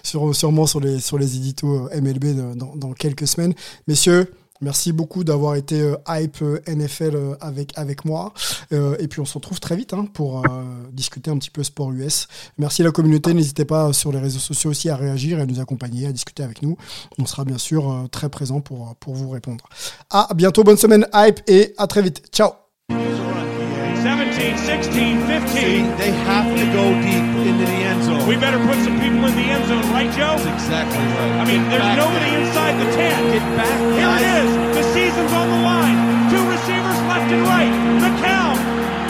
[0.03, 3.55] sur, sûrement sur les, sur les éditos MLB dans quelques semaines.
[3.87, 4.33] Messieurs,
[4.63, 8.33] Merci beaucoup d'avoir été euh, hype euh, NFL euh, avec, avec moi.
[8.71, 10.45] et puis on se retrouve très vite hein, pour
[10.93, 12.29] discuter un petit peu sport US.
[12.59, 13.35] Merci à la communauté.
[13.35, 16.43] N'hésitez pas sur les réseaux sociaux aussi à réagir et à nous accompagner, à discuter
[16.43, 16.77] avec nous.
[17.19, 19.65] On sera bien sûr très présent pour, pour vous répondre.
[20.11, 22.23] À bientôt, bonne semaine hype et à très vite.
[22.33, 22.53] Ciao
[22.89, 25.49] 17, 16, 15.
[25.53, 27.82] See, they have to go deep into the end zone.
[28.27, 30.39] We better put some people in the end zone, right, Joe?
[30.39, 31.43] That's exactly right.
[31.43, 33.35] I mean, Get there's nobody inside the 10.
[33.35, 33.79] Get back.
[33.99, 34.23] Here guys.
[34.23, 34.51] it is.
[34.79, 35.99] The season's on the line.
[36.31, 37.73] Two receivers left and right.
[37.99, 38.55] McCown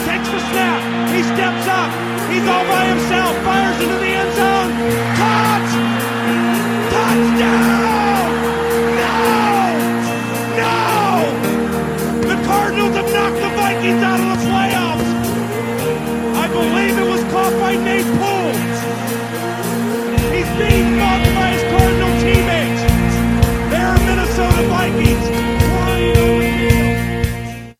[0.09, 0.81] takes the snap.
[1.13, 1.93] He steps up.
[2.33, 3.37] He's all by himself.
[3.45, 4.02] Fires into the